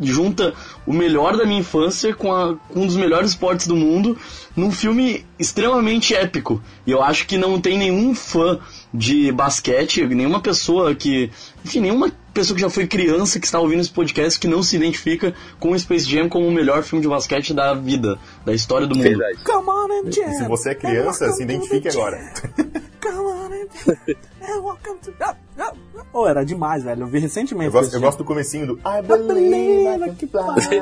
[0.03, 0.53] junta
[0.87, 4.17] o melhor da minha infância com, a- com um dos melhores esportes do mundo,
[4.55, 6.61] num filme extremamente épico.
[6.87, 8.59] E eu acho que não tem nenhum fã
[8.93, 11.31] de basquete, nenhuma pessoa que.
[11.65, 14.77] Enfim, nenhuma pessoa que já foi criança que está ouvindo esse podcast que não se
[14.77, 18.87] identifica com o Space Jam como o melhor filme de basquete da vida, da história
[18.87, 19.05] do mundo.
[19.05, 19.39] Verdade.
[19.45, 20.33] Come on and jam!
[20.33, 22.33] Se você é criança, se identifique agora.
[23.03, 25.13] Come on and welcome to...
[26.13, 27.03] Oh, era demais, velho.
[27.03, 27.67] Eu vi recentemente.
[27.67, 30.79] Eu gosto, eu gosto do comecinho do I believe I can fly.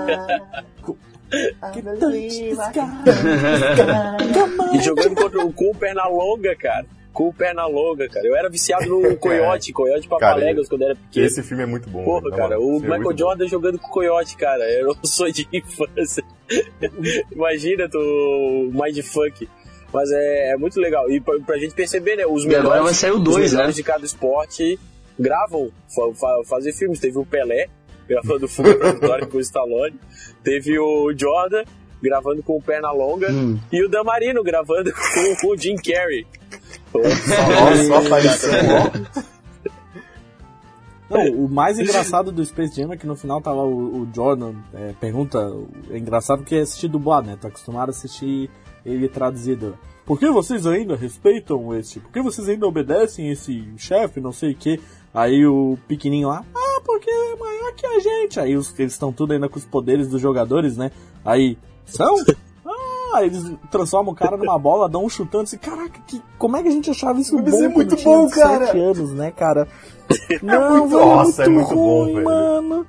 [1.62, 3.02] I Que believe I can
[4.62, 6.86] on E jogando contra o com o perna longa, cara.
[7.16, 8.26] Com o perna longa, cara.
[8.26, 11.24] Eu era viciado no Coyote, Coyote Papaléguas quando era pequeno.
[11.24, 12.04] Esse filme é muito bom.
[12.04, 12.60] Porra, cara, moral.
[12.60, 13.18] o é Michael muito bom.
[13.18, 16.22] Jordan jogando com o Coyote, cara, era um sonho de infância.
[17.32, 19.48] Imagina tu, o Mindfuck.
[19.90, 21.10] Mas é, é muito legal.
[21.10, 22.26] E pra, pra gente perceber, né?
[22.26, 23.80] Os E agora melhores, vai sair o dois, melhores né?
[23.80, 24.78] de cada esporte
[25.18, 27.00] gravam, fa, fa, fazem filmes.
[27.00, 27.68] Teve o Pelé
[28.06, 29.98] gravando fuga pra vitória com o Stallone.
[30.44, 31.64] Teve o Jordan
[32.02, 33.32] gravando com o Pernalonga.
[33.32, 33.58] Hum.
[33.72, 36.26] E o Damarino gravando com, com o Jim Carrey.
[37.05, 39.26] Só, só aparição, ó.
[41.09, 44.09] Não, o mais engraçado do Space Jam é que no final tá lá o, o
[44.12, 45.38] Jordan, é, pergunta,
[45.90, 47.38] é engraçado porque é assistir dublado, né?
[47.40, 48.51] Tô acostumado a assistir
[48.84, 49.78] ele traduzido.
[50.05, 52.01] Por que vocês ainda respeitam esse?
[52.01, 54.80] Por que vocês ainda obedecem esse chefe, não sei o que?
[55.14, 58.40] Aí o pequenininho lá, ah, porque é maior que a gente.
[58.40, 60.90] Aí os, eles estão tudo ainda com os poderes dos jogadores, né?
[61.24, 62.16] Aí, são?
[63.14, 66.62] Ah, eles transformam o cara numa bola, dão um chutando assim, caraca, que, como é
[66.62, 67.64] que a gente achava isso Mas bom?
[67.64, 68.59] é muito bom, cara.
[68.66, 69.68] 17 anos, né, cara?
[70.42, 72.24] Não, muito- velho, Nossa, é muito bom, ruim, velho.
[72.24, 72.86] mano.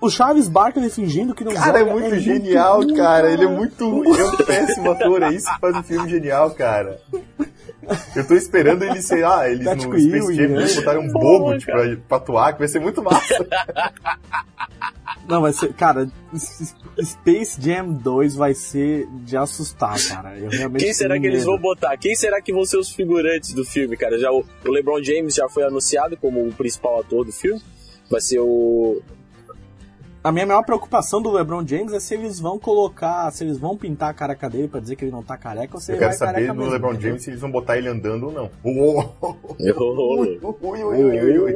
[0.00, 3.30] O, o Chaves Barkley fingindo que não Cara, é joga, muito genial, ruim, cara.
[3.32, 4.18] Ele é muito ruim.
[4.18, 5.22] É um péssimo ator.
[5.22, 7.00] É isso que faz um filme genial, cara.
[8.14, 10.56] Eu tô esperando ele ser, ah, eles Tático no Space Ewing, Jam né?
[10.58, 13.46] eles botaram um bobo tipo, pra, pra atuar, que vai ser muito massa.
[15.28, 16.10] Não, vai ser, cara,
[17.00, 20.36] Space Jam 2 vai ser de assustar, cara.
[20.36, 21.96] Eu realmente Quem será que eles vão botar?
[21.96, 24.18] Quem será que vão ser os figurantes do filme, cara?
[24.18, 27.62] Já o, o LeBron James já foi anunciado como o principal ator do filme.
[28.10, 29.00] Vai ser o.
[30.22, 33.74] A minha maior preocupação do LeBron James é se eles vão colocar, se eles vão
[33.74, 36.00] pintar a careca dele pra dizer que ele não tá careca ou se Eu ele
[36.00, 37.08] quero vai saber careca do mesmo, LeBron entendeu?
[37.08, 38.50] James se eles vão botar ele andando ou não.
[38.62, 39.16] Uou.
[39.58, 41.54] Ui, ui, ui, ui, ui,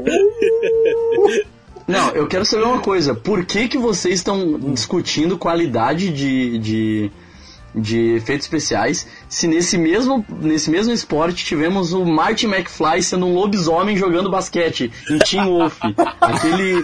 [1.19, 1.47] ui.
[1.87, 3.15] Não, eu quero saber uma coisa.
[3.15, 7.11] Por que que vocês estão discutindo qualidade de, de,
[7.75, 13.35] de efeitos especiais se nesse mesmo, nesse mesmo esporte tivemos o Martin McFly sendo um
[13.35, 15.79] lobisomem jogando basquete em Teen Wolf?
[16.19, 16.83] Aquele...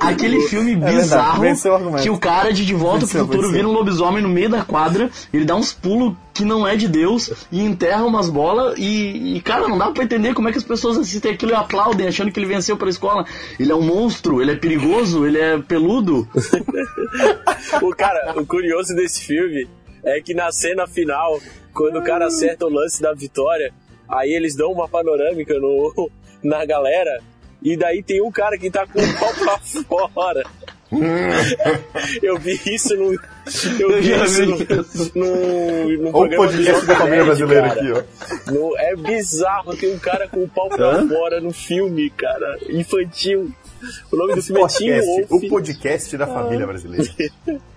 [0.00, 2.02] Aquele filme verdade, bizarro argumento.
[2.02, 3.56] que o cara de De Volta Venceu, pro Futuro venceu.
[3.56, 6.88] vira um lobisomem no meio da quadra, ele dá uns pulos que não é de
[6.88, 10.58] Deus e enterra umas bolas e, e, cara, não dá pra entender como é que
[10.58, 13.26] as pessoas assistem aquilo e aplaudem achando que ele venceu pela escola.
[13.58, 16.26] Ele é um monstro, ele é perigoso, ele é peludo.
[17.82, 19.68] O cara, o curioso desse filme
[20.04, 21.38] é que na cena final,
[21.74, 23.72] quando o cara acerta o lance da vitória,
[24.08, 26.10] aí eles dão uma panorâmica no,
[26.42, 27.20] na galera,
[27.62, 30.42] e daí tem um cara que tá com o pau pra fora.
[32.20, 33.12] Eu vi isso no.
[33.78, 34.56] Eu, vi isso no,
[35.14, 37.80] no, no Olha o podcast da família brasileira cara.
[37.80, 38.52] aqui, ó.
[38.52, 41.08] No- é bizarro, tem um cara com o pau pra Hã?
[41.08, 42.58] fora no filme, cara.
[42.68, 43.52] Infantil.
[44.10, 45.30] O nome do filme é Podcast, Wolf.
[45.44, 47.04] o podcast da família brasileira.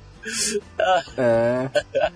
[1.17, 1.69] É.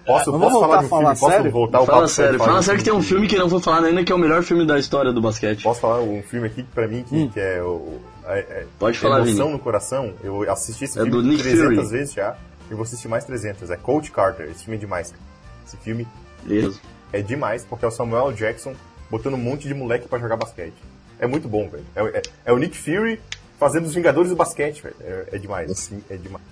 [0.06, 1.20] Posso, Vamos posso voltar falar a de um falar filme?
[1.20, 1.52] Posso sério?
[1.52, 3.84] voltar o Fala papo sério, fala sério que tem um filme que não vou falar
[3.86, 5.64] ainda que é o melhor filme da história do basquete.
[5.64, 8.00] Posso falar um filme aqui que pra mim que, que é o.
[8.26, 9.52] É, é, Pode falar, Emoção Vini.
[9.52, 10.14] no Coração.
[10.24, 11.90] Eu assisti esse É filme do Nick 300 Fury.
[11.90, 12.36] vezes já.
[12.70, 13.70] E vou assistir mais 300.
[13.72, 14.48] É Coach Carter.
[14.50, 15.12] Esse filme é demais.
[15.12, 15.22] cara.
[15.66, 16.08] Esse filme
[16.44, 16.80] Beleza.
[17.14, 18.74] é demais porque é o Samuel Jackson
[19.10, 20.74] botando um monte de moleque pra jogar basquete.
[21.20, 21.86] É muito bom, velho.
[21.96, 23.20] É, é- é o Nick Fury
[23.58, 24.96] fazendo os Vingadores do basquete, velho.
[25.02, 25.72] É, é demais.
[25.72, 26.44] Assim, é demais.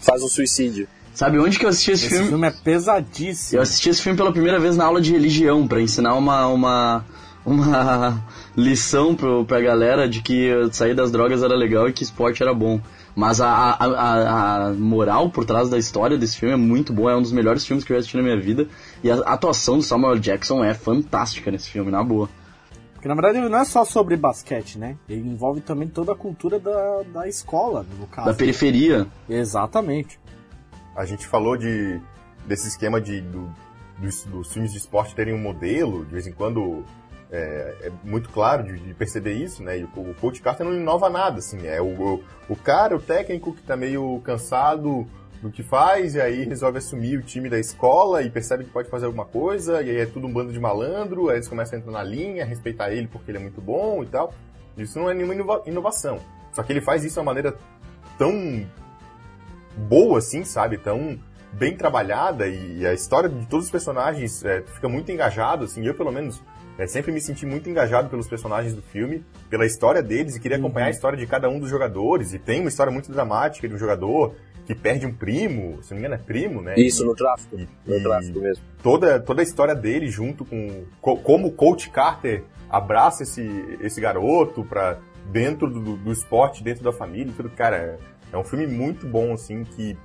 [0.00, 0.88] Faz um suicídio.
[1.14, 2.28] Sabe onde que eu assisti esse, Esse filme?
[2.28, 3.58] filme é pesadíssimo.
[3.58, 7.04] Eu assisti esse filme pela primeira vez na aula de religião, pra ensinar uma, uma,
[7.44, 8.24] uma
[8.56, 12.54] lição pro, pra galera de que sair das drogas era legal e que esporte era
[12.54, 12.80] bom.
[13.16, 17.10] Mas a, a, a, a moral por trás da história desse filme é muito boa,
[17.10, 18.68] é um dos melhores filmes que eu já assisti na minha vida.
[19.02, 22.28] E a atuação do Samuel Jackson é fantástica nesse filme, na boa.
[22.98, 24.96] Porque na verdade ele não é só sobre basquete, né?
[25.08, 28.26] Ele envolve também toda a cultura da, da escola, no caso.
[28.26, 29.06] Da periferia.
[29.28, 30.18] Exatamente.
[30.96, 32.00] A gente falou de
[32.44, 33.48] desse esquema de do,
[33.98, 36.84] dos, dos filmes de esporte terem um modelo, de vez em quando
[37.30, 39.78] é, é muito claro de, de perceber isso, né?
[39.78, 41.68] E o, o Coach Carter não inova nada, assim.
[41.68, 45.06] É o, o, o cara, o técnico que tá meio cansado
[45.42, 48.88] do que faz, e aí resolve assumir o time da escola e percebe que pode
[48.88, 51.80] fazer alguma coisa, e aí é tudo um bando de malandro, aí eles começam a
[51.80, 54.34] entrar na linha, respeitar ele porque ele é muito bom e tal.
[54.76, 56.18] Isso não é nenhuma inova- inovação.
[56.52, 57.56] Só que ele faz isso de uma maneira
[58.16, 58.66] tão
[59.76, 60.78] boa, assim, sabe?
[60.78, 61.18] Tão
[61.52, 65.84] bem trabalhada e a história de todos os personagens é, fica muito engajado, assim.
[65.84, 66.42] Eu, pelo menos,
[66.76, 70.56] é, sempre me senti muito engajado pelos personagens do filme, pela história deles e queria
[70.56, 72.32] acompanhar a história de cada um dos jogadores.
[72.32, 74.34] E tem uma história muito dramática de um jogador
[74.68, 76.74] que perde um primo, se não me engano é primo, né?
[76.76, 77.58] Isso, no tráfico.
[77.58, 78.62] E- No tráfico mesmo.
[78.82, 83.42] toda, toda a história dele junto com co- como o coach Carter abraça esse,
[83.80, 84.98] esse garoto pra
[85.32, 87.98] dentro do, do esporte, dentro da família, tudo, cara,
[88.30, 89.96] é, um filme muito bom, assim, que,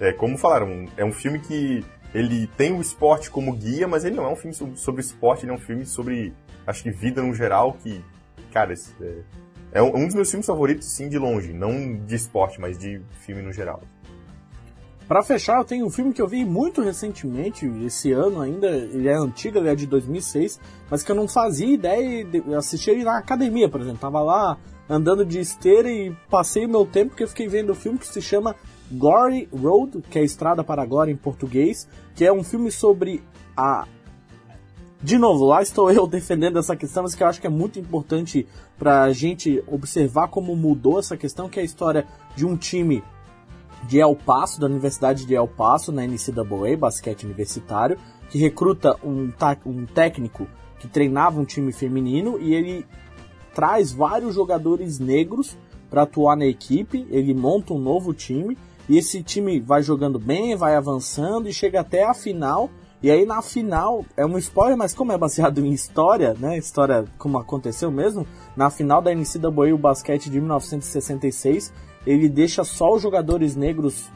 [0.00, 4.16] é, como falaram, é um filme que ele tem o esporte como guia, mas ele
[4.16, 6.32] não é um filme sobre, esporte, ele é um filme sobre,
[6.66, 8.04] acho que vida no geral, que,
[8.52, 9.14] cara, é,
[9.74, 13.42] é um dos meus filmes favoritos, sim, de longe, não de esporte, mas de filme
[13.42, 13.80] no geral.
[15.12, 19.06] Para fechar, eu tenho um filme que eu vi muito recentemente, esse ano ainda, ele
[19.10, 20.58] é antigo, ele é de 2006,
[20.90, 23.98] mas que eu não fazia ideia de assistir ele na academia, por exemplo.
[23.98, 24.56] Tava lá
[24.88, 27.98] andando de esteira e passei o meu tempo porque eu fiquei vendo o um filme
[27.98, 28.56] que se chama
[28.90, 31.86] Glory Road, que é Estrada para Agora em português,
[32.16, 33.22] que é um filme sobre
[33.54, 33.86] a
[35.02, 37.78] de novo, lá estou eu defendendo essa questão, mas que eu acho que é muito
[37.78, 38.46] importante
[38.78, 43.04] para a gente observar como mudou essa questão, que é a história de um time
[43.86, 47.98] de El Paso, da Universidade de El Paso, na NCAA, basquete universitário,
[48.30, 49.32] que recruta um,
[49.66, 50.46] um técnico
[50.78, 52.86] que treinava um time feminino e ele
[53.54, 55.56] traz vários jogadores negros
[55.90, 58.56] para atuar na equipe, ele monta um novo time
[58.88, 62.70] e esse time vai jogando bem, vai avançando e chega até a final.
[63.02, 66.56] E aí na final, é um spoiler, mas como é baseado em história, né?
[66.56, 68.26] História como aconteceu mesmo,
[68.56, 71.72] na final da NCAA o basquete de 1966,
[72.06, 74.10] ele deixa só os jogadores negros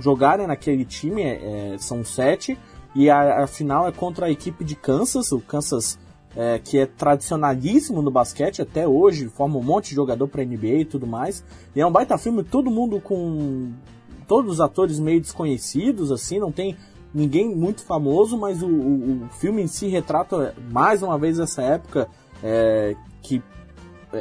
[0.00, 2.58] jogarem naquele time, é, é, são sete,
[2.94, 5.98] e a, a, final é contra a equipe de Kansas, o Kansas
[6.36, 10.66] é, que é tradicionalíssimo no basquete até hoje, forma um monte de jogador para NBA
[10.66, 11.44] e tudo mais.
[11.74, 13.72] E é um baita filme, todo mundo com
[14.26, 16.76] todos os atores meio desconhecidos, assim, não tem
[17.12, 21.62] ninguém muito famoso, mas o, o, o filme em si retrata mais uma vez essa
[21.62, 22.08] época
[22.42, 23.40] é, que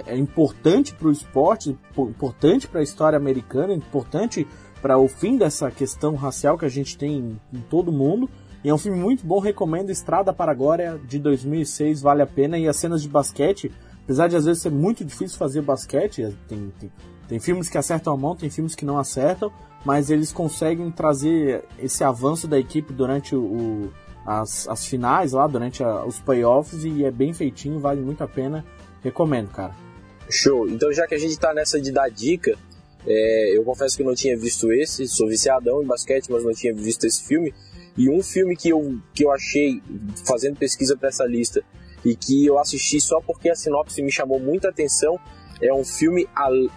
[0.07, 4.47] é importante para o esporte, importante para a história americana, importante
[4.81, 8.29] para o fim dessa questão racial que a gente tem em, todo mundo.
[8.63, 12.57] E é um filme muito bom, recomendo Estrada para Agora de 2006, vale a pena.
[12.57, 13.71] E as cenas de basquete,
[14.03, 16.91] apesar de às vezes ser muito difícil fazer basquete, tem, tem,
[17.27, 19.51] tem filmes que acertam a mão, tem filmes que não acertam,
[19.85, 23.89] mas eles conseguem trazer esse avanço da equipe durante o,
[24.25, 28.27] as, as finais lá, durante a, os playoffs, e é bem feitinho, vale muito a
[28.27, 28.65] pena.
[29.01, 29.82] Recomendo, cara.
[30.29, 30.67] Show.
[30.67, 32.57] Então, já que a gente tá nessa de dar dica,
[33.05, 36.73] é, eu confesso que não tinha visto esse, sou viciadão em basquete, mas não tinha
[36.73, 37.53] visto esse filme.
[37.97, 39.81] E um filme que eu, que eu achei,
[40.25, 41.63] fazendo pesquisa para essa lista,
[42.03, 45.19] e que eu assisti só porque a sinopse me chamou muita atenção,
[45.61, 46.27] é um filme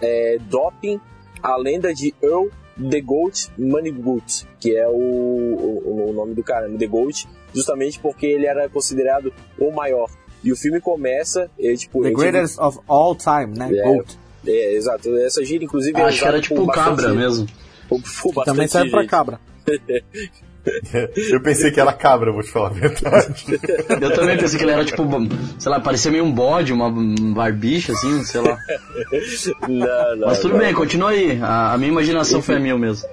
[0.01, 0.99] é, Doping,
[1.41, 6.69] a lenda de Earl The Goat Moneygood, que é o, o, o, nome do cara,
[6.69, 10.09] The Goat, justamente porque ele era considerado o maior.
[10.43, 12.03] E o filme começa, é, tipo...
[12.03, 13.69] The greatest of all time, né?
[13.73, 14.17] É, Goat.
[14.45, 15.17] É, exato.
[15.17, 15.99] Essa gira, inclusive...
[15.99, 17.47] É Acho que era tipo cabra mesmo.
[18.45, 19.39] Também serve pra cabra.
[21.31, 23.45] Eu pensei que era cabra, vou te falar a verdade.
[24.01, 25.03] Eu também pensei que ele era tipo,
[25.57, 26.91] sei lá, parecia meio um bode, uma
[27.33, 28.57] barbicha, assim, sei lá.
[29.67, 30.59] Não, não, Mas tudo não.
[30.59, 31.39] bem, continua aí.
[31.41, 33.07] A, a minha imaginação foi a minha mesmo.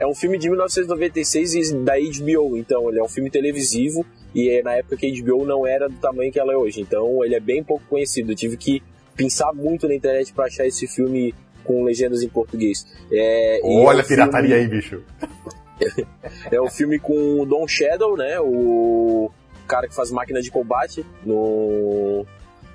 [0.00, 4.04] É um filme de 1996 da HBO, então ele é um filme televisivo
[4.36, 6.82] e é na época que a HBO não era do tamanho que ela é hoje.
[6.82, 8.32] Então ele é bem pouco conhecido.
[8.32, 8.82] Eu tive que
[9.16, 11.34] pensar muito na internet para achar esse filme
[11.64, 12.86] com legendas em português.
[13.10, 14.62] É, Olha é a pirataria filme...
[14.62, 15.02] aí, bicho.
[16.52, 18.38] é o filme com o Don Shadow, né?
[18.38, 19.30] O
[19.66, 22.26] cara que faz máquina de combate no.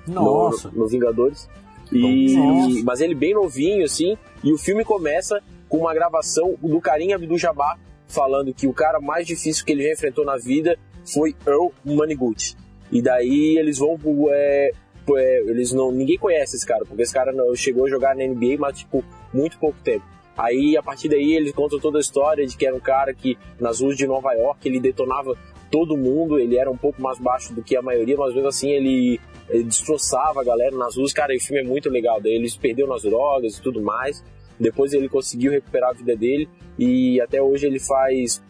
[0.04, 0.68] Nossa.
[0.70, 1.48] No, no Vingadores.
[1.92, 2.82] E, Nossa.
[2.84, 7.38] mas ele bem novinho, assim, e o filme começa com uma gravação do Carinha Abdul
[7.38, 11.68] Jabbar falando que o cara mais difícil que ele já enfrentou na vida foi Earl
[11.84, 12.56] Moneygood.
[12.90, 13.98] E daí eles vão
[14.30, 14.70] é,
[15.16, 18.26] é, eles não ninguém conhece esse cara, porque esse cara não, chegou a jogar na
[18.26, 20.04] NBA, mas tipo muito pouco tempo.
[20.36, 23.36] Aí, a partir daí, eles contam toda a história de que era um cara que,
[23.60, 25.36] nas ruas de Nova York, ele detonava
[25.70, 28.70] todo mundo, ele era um pouco mais baixo do que a maioria, mas mesmo assim
[28.70, 31.12] ele, ele destroçava a galera nas ruas.
[31.12, 32.20] Cara, o filme é muito legal.
[32.20, 34.22] Daí ele se perdeu nas drogas e tudo mais.
[34.58, 36.48] Depois ele conseguiu recuperar a vida dele
[36.78, 38.42] e até hoje ele faz.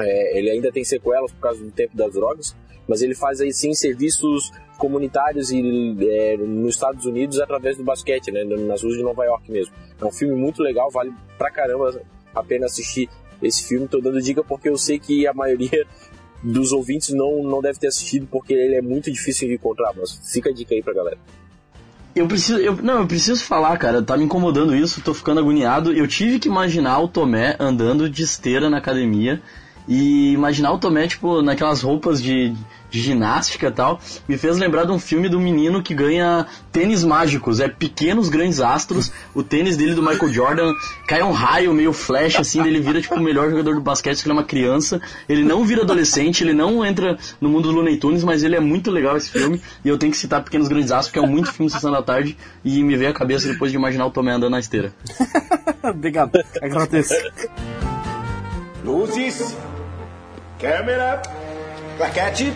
[0.00, 2.56] É, ele ainda tem sequelas por causa do tempo das drogas,
[2.88, 8.32] mas ele faz aí sim serviços comunitários e, é, nos Estados Unidos através do basquete,
[8.32, 9.74] né, nas ruas de Nova York mesmo.
[10.00, 12.00] É um filme muito legal, vale pra caramba
[12.34, 13.08] a pena assistir
[13.42, 13.86] esse filme.
[13.86, 15.86] Tô dando dica porque eu sei que a maioria
[16.42, 20.18] dos ouvintes não, não deve ter assistido porque ele é muito difícil de encontrar, mas
[20.32, 21.18] fica a dica aí pra galera.
[22.14, 25.92] Eu preciso, eu, não, eu preciso falar, cara, tá me incomodando isso, tô ficando agoniado.
[25.92, 29.40] Eu tive que imaginar o Tomé andando de esteira na academia
[29.90, 32.54] e imaginar o Tomé, tipo, naquelas roupas de,
[32.88, 37.02] de ginástica e tal, me fez lembrar de um filme do menino que ganha tênis
[37.02, 37.58] mágicos.
[37.58, 40.72] É pequenos grandes astros, o tênis dele do Michael Jordan
[41.08, 44.28] cai um raio meio flash, assim, ele vira tipo o melhor jogador do basquete, que
[44.28, 45.02] ele é uma criança.
[45.28, 48.60] Ele não vira adolescente, ele não entra no mundo do Looney Tunes, mas ele é
[48.60, 49.60] muito legal esse filme.
[49.84, 52.00] E eu tenho que citar Pequenos Grandes Astros, que é um muito filme Sessão da
[52.00, 54.92] Tarde, e me veio a cabeça depois de imaginar o Tomé andando na esteira.
[55.82, 57.14] Obrigado, agradeço.
[58.84, 59.56] Luzes,
[60.60, 61.22] câmera,
[61.96, 62.52] plaquete.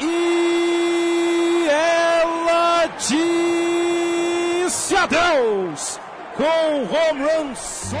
[0.00, 6.00] E ela disse adeus
[6.36, 7.92] com home runs.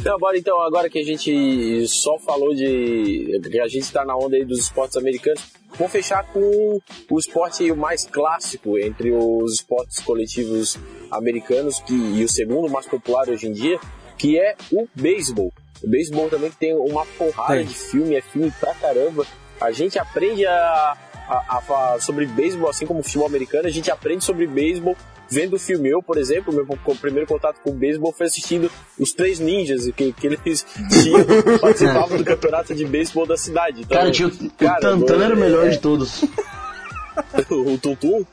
[0.00, 3.38] Então, agora, então, agora que a gente só falou de.
[3.48, 5.40] que a gente está na onda aí dos esportes americanos,
[5.78, 10.76] vamos fechar com o esporte mais clássico entre os esportes coletivos
[11.08, 13.78] americanos que, e o segundo mais popular hoje em dia,
[14.22, 15.52] que é o beisebol.
[15.82, 17.64] O beisebol também tem uma porrada Tem.
[17.66, 19.26] de filme, é filme pra caramba.
[19.60, 20.96] A gente aprende a,
[21.28, 24.96] a, a sobre beisebol, assim como o futebol americano, a gente aprende sobre beisebol
[25.28, 25.88] vendo o filme.
[25.88, 26.64] Eu, por exemplo, meu
[27.00, 30.64] primeiro contato com o beisebol foi assistindo os Três Ninjas, que, que eles
[31.02, 31.24] tinham,
[31.60, 33.80] participavam do campeonato de beisebol da cidade.
[33.80, 36.22] Então, Cara, tinha, o cara, Tantan era o é- melhor é- de todos.
[37.50, 38.24] o Tuntum?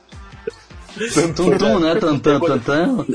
[1.34, 1.94] Tuntum, né?
[1.94, 3.06] Tantan, Tantan.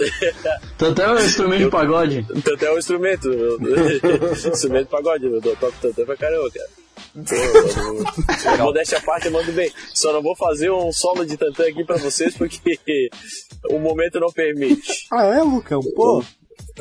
[0.77, 2.25] Tantan é o instrumento de pagode.
[2.43, 3.29] Tantan é um instrumento.
[4.51, 5.25] instrumento de pagode.
[5.25, 6.69] Eu toco Tantan pra caramba, cara.
[8.59, 9.71] Modéstia à parte, eu mando bem.
[9.93, 12.77] Só não vou fazer um solo de Tantan aqui pra vocês porque
[13.69, 15.07] o momento não permite.
[15.11, 15.81] Ah, é, Lucão?
[15.95, 16.23] Pô,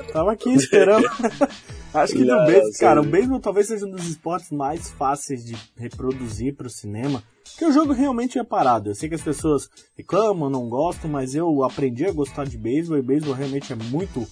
[0.03, 1.07] tava aqui esperando.
[1.95, 5.45] Acho que Não, do beisebol, cara, o beisebol talvez seja um dos esportes mais fáceis
[5.45, 8.91] de reproduzir pro cinema, porque o jogo realmente é parado.
[8.91, 12.99] Eu sei que as pessoas reclamam, não gostam, mas eu aprendi a gostar de beisebol
[12.99, 14.27] e beisebol realmente é muito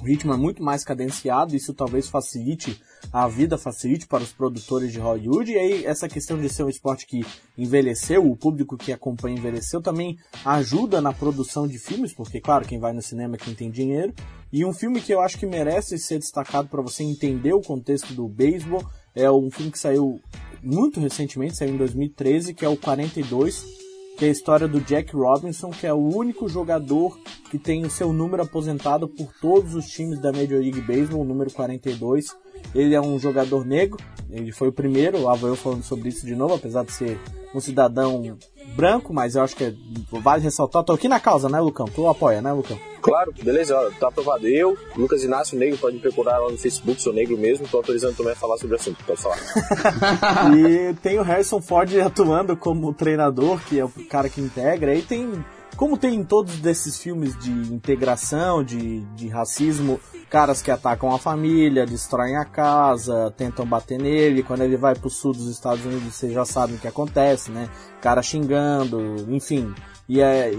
[0.00, 2.80] o ritmo é muito mais cadenciado, isso talvez facilite
[3.12, 5.52] a vida, facilite para os produtores de Hollywood.
[5.52, 7.24] E aí, essa questão de ser um esporte que
[7.56, 12.78] envelheceu, o público que acompanha envelheceu, também ajuda na produção de filmes, porque, claro, quem
[12.78, 14.12] vai no cinema é quem tem dinheiro.
[14.52, 18.12] E um filme que eu acho que merece ser destacado para você entender o contexto
[18.14, 18.84] do beisebol
[19.14, 20.20] é um filme que saiu
[20.62, 23.83] muito recentemente, saiu em 2013, que é o 42
[24.16, 27.18] que é a história do Jack Robinson, que é o único jogador
[27.50, 31.24] que tem o seu número aposentado por todos os times da Major League Baseball, o
[31.24, 32.43] número 42.
[32.74, 33.98] Ele é um jogador negro,
[34.30, 37.18] ele foi o primeiro, lá vou eu falando sobre isso de novo, apesar de ser
[37.54, 38.36] um cidadão
[38.74, 39.74] branco, mas eu acho que é-
[40.20, 40.82] vale ressaltar.
[40.82, 41.86] Tô aqui na causa, né, Lucão?
[41.86, 42.76] Tu apoia, né, Lucão?
[43.00, 44.48] Claro, beleza, tá aprovado.
[44.48, 48.16] Eu, Lucas Inácio Negro, pode me procurar lá no Facebook, sou negro mesmo, tô autorizando
[48.16, 49.36] também a falar sobre o assunto, pode falar.
[50.56, 54.94] E tem o Harrison Ford atuando como treinador, que é o cara que integra.
[54.94, 55.44] E tem,
[55.76, 60.00] como tem em todos desses filmes de integração, de, de racismo,
[60.30, 64.42] caras que atacam a família, destroem a casa, tentam bater nele.
[64.42, 67.68] Quando ele vai pro sul dos Estados Unidos, vocês já sabem o que acontece, né?
[68.00, 69.72] Cara xingando, enfim.
[70.08, 70.52] E é,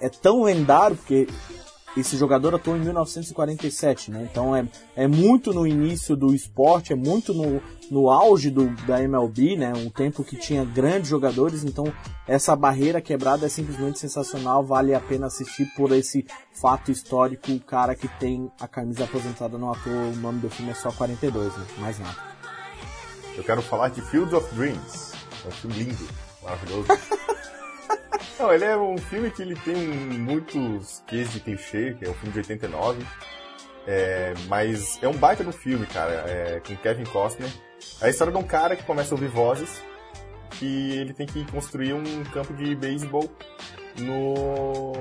[0.00, 1.28] é tão lendário porque
[2.00, 4.28] esse jogador atuou em 1947, né?
[4.30, 9.02] Então é, é muito no início do esporte, é muito no, no auge do, da
[9.02, 9.72] MLB, né?
[9.74, 11.92] Um tempo que tinha grandes jogadores, então
[12.26, 17.60] essa barreira quebrada é simplesmente sensacional, vale a pena assistir por esse fato histórico, o
[17.60, 21.56] cara que tem a camisa aposentada não atua, o nome do filme é só 42,
[21.56, 21.66] né?
[21.78, 22.16] Mais nada.
[23.36, 25.12] Eu quero falar de Fields of Dreams.
[25.44, 26.08] É um filme lindo,
[26.42, 26.88] maravilhoso.
[28.38, 32.14] Não, ele é um filme que ele tem muitos quês de clichê, que é um
[32.14, 33.04] filme de 89.
[33.86, 37.50] É, mas é um baita do filme, cara, é, com Kevin Costner.
[38.00, 39.82] É a história de um cara que começa a ouvir vozes
[40.50, 43.30] que ele tem que construir um campo de beisebol
[43.98, 44.92] no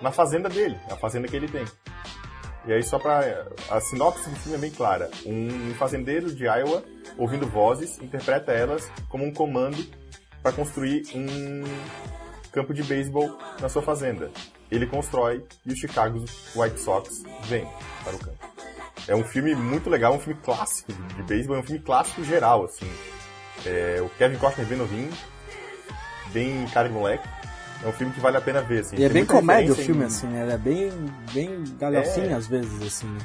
[0.00, 1.64] na fazenda dele, a fazenda que ele tem.
[2.66, 3.46] E aí só pra...
[3.70, 5.10] A sinopse do filme é bem clara.
[5.24, 6.82] Um fazendeiro de Iowa,
[7.16, 9.84] ouvindo vozes, interpreta elas como um comando
[10.42, 11.64] para construir um
[12.52, 14.30] campo de beisebol na sua fazenda.
[14.70, 16.24] Ele constrói e o Chicago
[16.56, 17.66] White Sox vem
[18.04, 18.38] para o campo.
[19.08, 22.22] É um filme muito legal, um filme clássico de, de beisebol, é um filme clássico
[22.24, 22.90] geral, assim.
[23.66, 25.10] É, o Kevin Costner bem novinho,
[26.32, 27.26] bem cara de moleque.
[27.84, 28.96] É um filme que vale a pena ver, assim.
[28.96, 30.42] E é bem comédia o filme, em- assim, né?
[30.42, 30.92] Ele é bem,
[31.32, 32.34] bem galhofinho É.
[32.34, 33.18] às vezes, assim, né?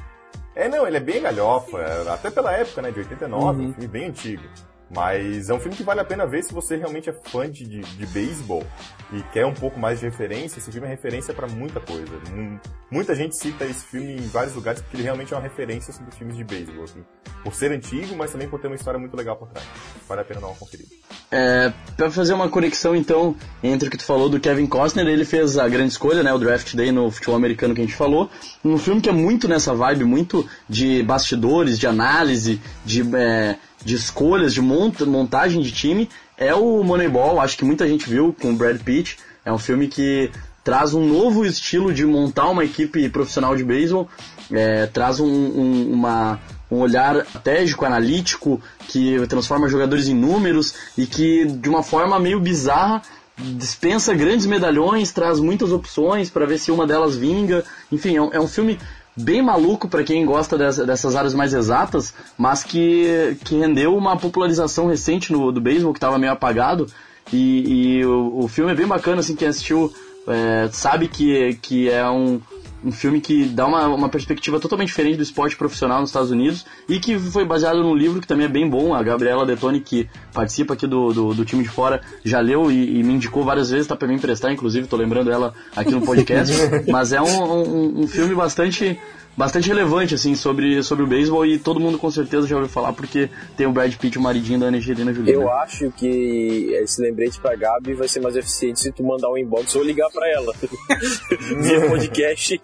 [0.56, 1.78] É, não, ele é bem galhofa,
[2.12, 3.68] até pela época, né, de 89, Uhum.
[3.70, 4.42] um filme bem antigo.
[4.90, 7.66] Mas é um filme que vale a pena ver se você realmente é fã de,
[7.66, 8.64] de, de beisebol
[9.12, 10.60] e quer um pouco mais de referência.
[10.60, 12.14] Esse filme é referência pra muita coisa.
[12.32, 12.58] Hum,
[12.90, 16.16] Muita gente cita esse filme em vários lugares porque ele realmente é uma referência sobre
[16.16, 16.86] filmes de beisebol.
[16.86, 17.04] Assim,
[17.44, 19.68] por ser antigo, mas também por ter uma história muito legal por trás.
[20.08, 20.90] Vale a pena dar uma conferida.
[21.30, 25.26] É, pra fazer uma conexão então entre o que tu falou do Kevin Costner, ele
[25.26, 28.30] fez a grande escolha, né, o Draft Day no futebol americano que a gente falou,
[28.64, 33.96] um filme que é muito nessa vibe, muito de bastidores, de análise, de, é, de
[33.96, 36.08] escolhas, de monta, montagem de time,
[36.38, 39.90] é o Moneyball, acho que muita gente viu com o Brad Pitt, é um filme
[39.90, 40.32] que
[40.64, 44.08] traz um novo estilo de montar uma equipe profissional de beisebol,
[44.52, 46.40] é, traz um, um- uma,
[46.70, 52.40] um olhar estratégico, analítico, que transforma jogadores em números e que, de uma forma meio
[52.40, 53.02] bizarra,
[53.38, 57.64] dispensa grandes medalhões, traz muitas opções para ver se uma delas vinga.
[57.92, 58.80] Enfim, é um, é um filme
[59.16, 64.18] bem maluco para quem gosta dessa- dessas áreas mais exatas, mas que, que rendeu uma
[64.18, 66.88] popularização recente no, do beisebol, que estava meio apagado.
[67.32, 69.94] E, e o, o filme é bem bacana, assim, quem assistiu
[70.28, 72.42] é, sabe que, que é um,
[72.84, 76.66] um filme que dá uma, uma perspectiva totalmente diferente do esporte profissional nos Estados Unidos
[76.88, 78.94] e que foi baseado num livro que também é bem bom.
[78.94, 83.00] A Gabriela Detoni, que participa aqui do, do, do time de fora, já leu e,
[83.00, 86.02] e, me indicou várias vezes, tá para me emprestar, inclusive, tô lembrando ela aqui no
[86.02, 86.54] podcast.
[86.88, 89.00] Mas é um, um, um filme bastante
[89.38, 92.92] bastante relevante, assim, sobre, sobre o beisebol e todo mundo com certeza já ouviu falar
[92.92, 95.32] porque tem o Brad Pitt, o maridinho da Angelina Jolie.
[95.32, 95.52] Eu né?
[95.62, 99.76] acho que esse lembrete pra Gabi vai ser mais eficiente se tu mandar um inbox
[99.76, 100.52] ou ligar pra ela.
[101.62, 102.60] Via podcast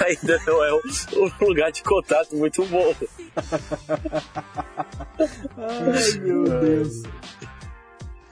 [0.00, 0.80] ainda não é um,
[1.42, 2.92] um lugar de contato muito bom.
[5.56, 7.02] Ai, meu Deus.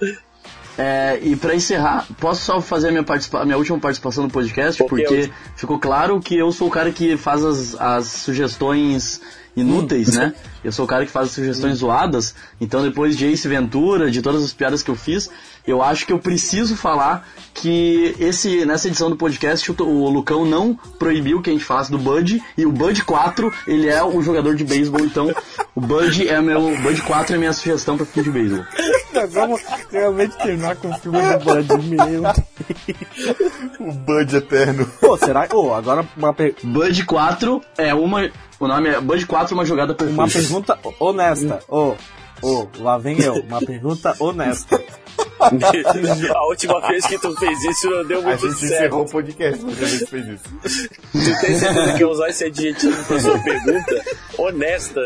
[0.76, 4.82] É, e para encerrar, posso só fazer a minha, participa minha última participação no podcast?
[4.82, 9.20] Porque porque ficou claro que eu sou o cara que faz as, as sugestões
[9.56, 10.34] inúteis, né?
[10.64, 12.34] Eu sou o cara que faz as sugestões zoadas.
[12.60, 15.30] Então, depois de Ace Ventura, de todas as piadas que eu fiz,
[15.66, 20.44] eu acho que eu preciso falar que esse nessa edição do podcast o, o Lucão
[20.44, 24.20] não proibiu que a gente falasse do Bud e o Bud 4 ele é o
[24.20, 25.32] jogador de beisebol então
[25.74, 28.64] o Bud é meu o Bud 4 é minha sugestão para filme de beisebol
[29.14, 29.62] Nós vamos
[29.92, 32.22] realmente terminar com o filme do Bud, meu
[33.78, 34.90] O Bud eterno.
[35.00, 35.46] Pô, será?
[35.46, 36.56] Pô, agora uma, per...
[36.64, 41.60] Bud 4 é uma o nome é Bud 4 uma jogada perfeita uma pergunta honesta.
[41.68, 41.94] Ô,
[42.42, 43.34] ô, lá vem eu.
[43.34, 44.82] Uma pergunta honesta.
[46.34, 48.74] A última vez que tu fez isso não deu A muito gente certo.
[48.74, 50.44] encerrou o podcast quando a gente fez isso.
[51.12, 54.04] Tu tem certeza que eu usar esse adjetivo pra sua pergunta?
[54.38, 55.04] Honesta.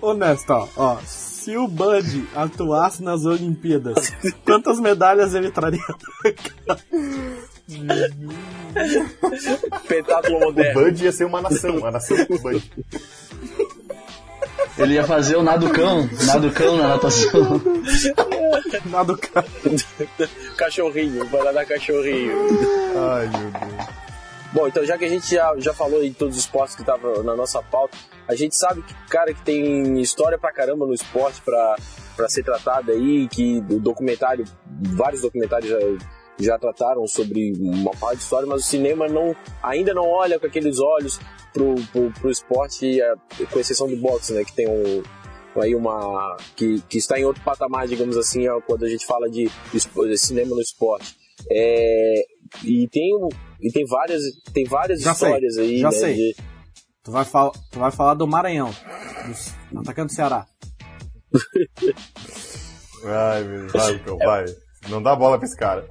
[0.00, 0.98] Honesta, ó.
[1.04, 4.10] Se o Bud atuasse nas Olimpíadas,
[4.46, 5.82] quantas medalhas ele traria?
[9.88, 10.80] Pentáculo O moderno.
[10.84, 12.72] Bud ia ser uma nação, a nação do Bud.
[14.78, 17.60] Ele ia fazer o nado cão nado cão na natação
[19.18, 19.46] cara.
[20.56, 22.32] Cachorrinho, vai lá dar cachorrinho.
[22.96, 24.04] Ai, meu Deus.
[24.52, 27.24] Bom, então já que a gente já, já falou em todos os esportes que estavam
[27.24, 27.98] na nossa pauta,
[28.28, 31.76] a gente sabe que, cara, que tem história pra caramba no esporte pra,
[32.16, 34.44] pra ser tratada aí, que o documentário,
[34.80, 35.78] vários documentários já,
[36.38, 40.46] já trataram sobre uma parte de história, mas o cinema não, ainda não olha com
[40.46, 41.18] aqueles olhos
[41.54, 43.14] pro, pro, pro esporte, eh,
[43.50, 45.02] com exceção do boxe, né, que tem um,
[45.62, 49.30] aí uma que, que está em outro patamar, digamos assim, ó, quando a gente fala
[49.30, 51.16] de, de cinema no esporte.
[51.50, 52.14] É,
[52.64, 53.10] e tem
[53.60, 56.14] e tem várias tem várias Já sei, histórias aí, já né, sei.
[56.14, 56.36] de-
[57.02, 58.70] Tu vai, fal tu vai falar do Maranhão.
[59.26, 60.46] Dos atacante do Ceará.
[63.04, 63.72] Ai, meu Deus.
[63.72, 63.98] Vai,
[64.44, 64.44] vai.
[64.88, 65.86] Não dá bola pra esse cara.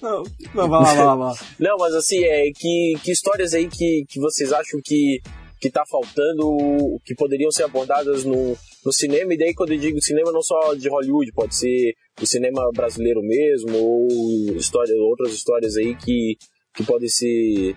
[0.00, 0.22] Não,
[0.54, 1.34] não, vai lá, vai lá, vai lá.
[1.58, 5.20] Não, mas assim, é que, que histórias aí que, que vocês acham que,
[5.60, 10.00] que tá faltando, que poderiam ser abordadas no, no cinema, e daí quando eu digo
[10.02, 14.08] cinema não só de Hollywood, pode ser o cinema brasileiro mesmo, ou
[14.56, 16.36] história, outras histórias aí que,
[16.74, 17.76] que podem ser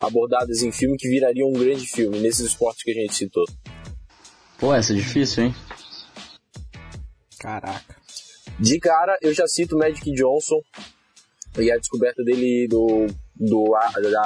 [0.00, 3.44] abordadas em filme que virariam um grande filme, nesses esportes que a gente citou.
[4.58, 5.54] pô essa é difícil hein
[7.38, 7.99] Caraca.
[8.60, 10.60] De cara, eu já cito Magic Johnson
[11.58, 13.06] e a descoberta dele do,
[13.36, 13.74] do,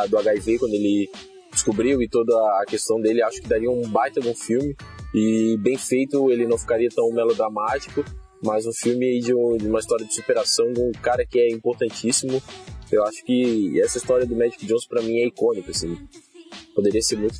[0.09, 1.09] do HIV, quando ele
[1.53, 4.75] descobriu e toda a questão dele, acho que daria um baita de um filme.
[5.15, 8.05] E bem feito, ele não ficaria tão melodramático,
[8.43, 11.51] mas um filme de, um- de uma história de superação de um cara que é
[11.53, 12.43] importantíssimo.
[12.91, 15.97] Eu acho que essa história do Magic Johnson pra mim é icônica, assim.
[16.75, 17.37] Poderia ser muito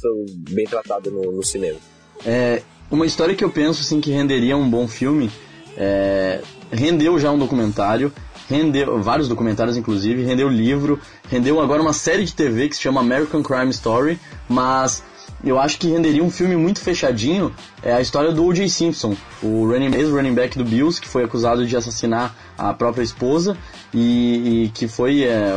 [0.51, 1.79] bem tratada no, no cinema.
[2.25, 5.29] É, uma história que eu penso assim que renderia um bom filme
[5.77, 6.41] é,
[6.73, 8.13] rendeu já um documentário
[8.49, 13.01] rendeu vários documentários inclusive rendeu livro rendeu agora uma série de TV que se chama
[13.01, 14.19] American Crime Story
[14.49, 15.03] mas
[15.43, 18.69] eu acho que renderia um filme muito fechadinho é a história do O.J.
[18.69, 23.57] Simpson o running, ex-running back do Bills que foi acusado de assassinar a própria esposa
[23.93, 25.55] e, e que foi é,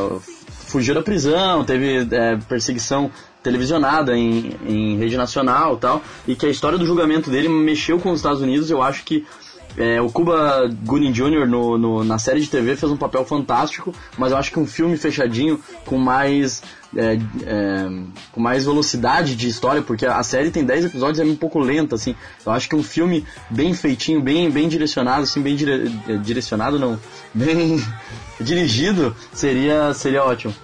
[0.68, 3.10] fugiu da prisão, teve é, perseguição
[3.42, 8.12] televisionada em, em rede nacional tal, e que a história do julgamento dele mexeu com
[8.12, 9.26] os Estados Unidos, eu acho que
[9.78, 11.46] é, o Cuba Gooding Jr.
[11.48, 14.66] No, no- na série de TV fez um papel fantástico, mas eu acho que um
[14.66, 16.62] filme fechadinho com mais
[16.96, 17.14] é,
[17.46, 17.86] é,
[18.32, 21.60] com mais velocidade de história, porque a série tem 10 episódios e é um pouco
[21.60, 22.16] lenta, assim.
[22.46, 26.80] Eu acho que um filme bem feitinho, bem, bem direcionado, assim, bem dire- é, direcionado
[26.80, 26.98] não,
[27.36, 27.80] bem
[28.40, 30.56] dirigido, seria, seria ótimo.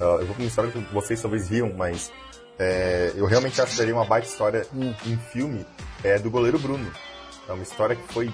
[0.00, 2.12] Ah, eu vou com uma história que vocês talvez riam, mas
[2.58, 4.66] é, eu realmente acho que daria uma baita história
[5.06, 5.66] em filme
[6.04, 6.86] é, do goleiro Bruno.
[7.48, 8.30] É uma história que foi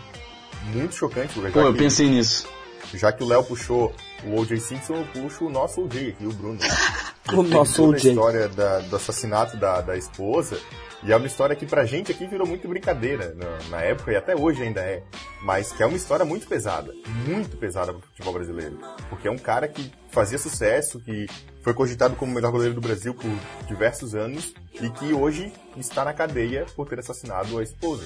[0.67, 2.49] muito chocante, Pô, eu que, pensei nisso.
[2.95, 3.93] já que o Léo puxou
[4.25, 4.59] o O.J.
[4.61, 6.11] Simpson, eu puxo o nosso O.J.
[6.11, 6.59] aqui, o Bruno.
[7.33, 8.09] O nosso Toda a O.J.
[8.11, 10.59] história da- do assassinato da, da esposa.
[11.05, 14.17] E é uma história que pra gente aqui virou muito brincadeira na, na época e
[14.17, 15.05] até hoje ainda é.
[15.41, 16.93] Mas que é uma história muito pesada.
[17.27, 18.77] Muito pesada pro futebol brasileiro.
[19.09, 21.27] Porque é um cara que fazia sucesso, que
[21.63, 23.31] foi cogitado como o melhor goleiro do Brasil por
[23.67, 28.05] diversos anos e que hoje está na cadeia por ter assassinado a esposa.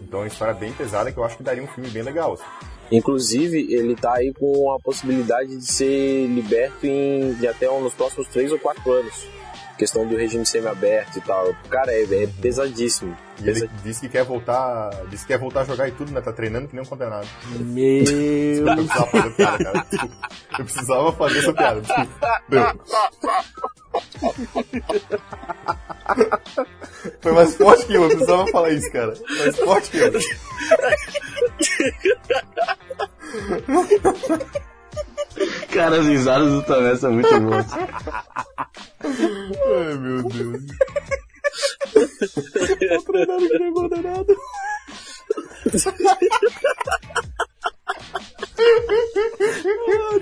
[0.00, 2.38] Então é uma história bem pesada que eu acho que daria um filme bem legal.
[2.90, 7.94] Inclusive, ele tá aí com a possibilidade de ser liberto em de até um, nos
[7.94, 9.26] próximos 3 ou 4 anos.
[9.78, 11.52] Questão do regime semi-aberto e tal.
[11.68, 13.16] Cara, é, é pesadíssimo.
[13.42, 14.90] E ele disse que quer voltar.
[15.10, 16.20] Disse que quer voltar a jogar e tudo, né?
[16.20, 17.26] Tá treinando que nem um condenado.
[17.58, 18.64] Meu
[19.36, 19.86] cara.
[20.58, 21.80] Eu precisava fazer essa piada.
[21.80, 22.42] Desculpa.
[22.48, 22.80] Deu.
[27.20, 29.14] Foi mais forte que eu, eu precisava falar isso, cara.
[29.38, 30.12] Mais forte que eu.
[35.72, 37.66] Cara, as risadas do Tomé são muito boas.
[39.02, 40.62] Ai, meu Deus.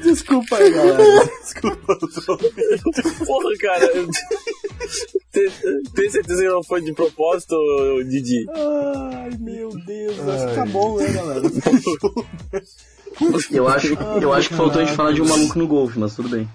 [0.03, 1.31] Desculpa aí, galera.
[1.43, 1.99] Desculpa.
[3.27, 3.85] Porra, cara.
[3.87, 4.09] eu-
[5.33, 5.51] Tem
[5.95, 7.55] tem certeza que não foi de propósito,
[8.09, 8.47] Didi?
[8.51, 10.19] Ai, meu Deus.
[10.29, 11.43] Acho que tá bom, né, galera?
[13.51, 16.15] Eu acho, eu acho que faltou a gente falar de um maluco no golfe, mas
[16.17, 16.49] tudo bem.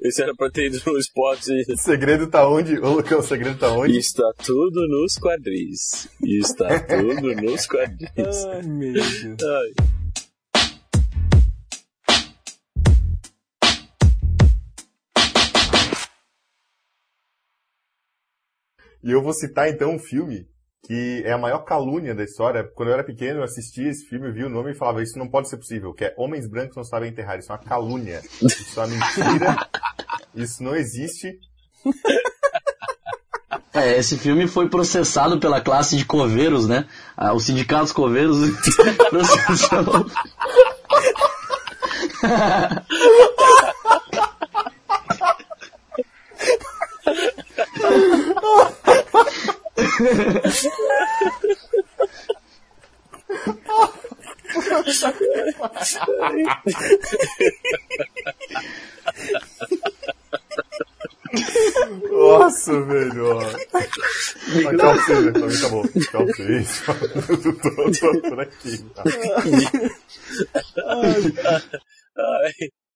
[0.00, 1.50] Esse era pra ter ido no esporte.
[1.72, 2.78] O segredo tá onde?
[2.78, 3.98] Ô, Lucão, o segredo tá onde?
[3.98, 6.08] Está tudo nos quadris.
[6.22, 8.44] Está tudo nos quadris.
[8.46, 9.36] Ai, meu Deus.
[9.42, 9.72] Ai.
[19.02, 20.48] E eu vou citar então um filme
[20.88, 22.64] que é a maior calúnia da história.
[22.74, 25.18] Quando eu era pequeno, eu assistia esse filme, eu vi o nome e falava, isso
[25.18, 27.38] não pode ser possível, que é Homens Brancos Não Sabem Enterrar.
[27.38, 28.22] Isso é uma calúnia.
[28.40, 29.68] Isso é uma mentira.
[30.34, 31.38] Isso não existe.
[33.74, 36.86] É, esse filme foi processado pela classe de coveiros, né?
[37.14, 38.38] Ah, os sindicatos coveiros
[39.10, 40.06] processou.
[62.10, 63.40] Nossa, velho.
[64.64, 65.82] Mas tchau pra vocês, tá bom.
[65.86, 66.82] Tchau pra vocês.
[68.00, 68.78] tô, por aqui.
[68.94, 69.04] Tá?
[72.16, 72.70] Ai.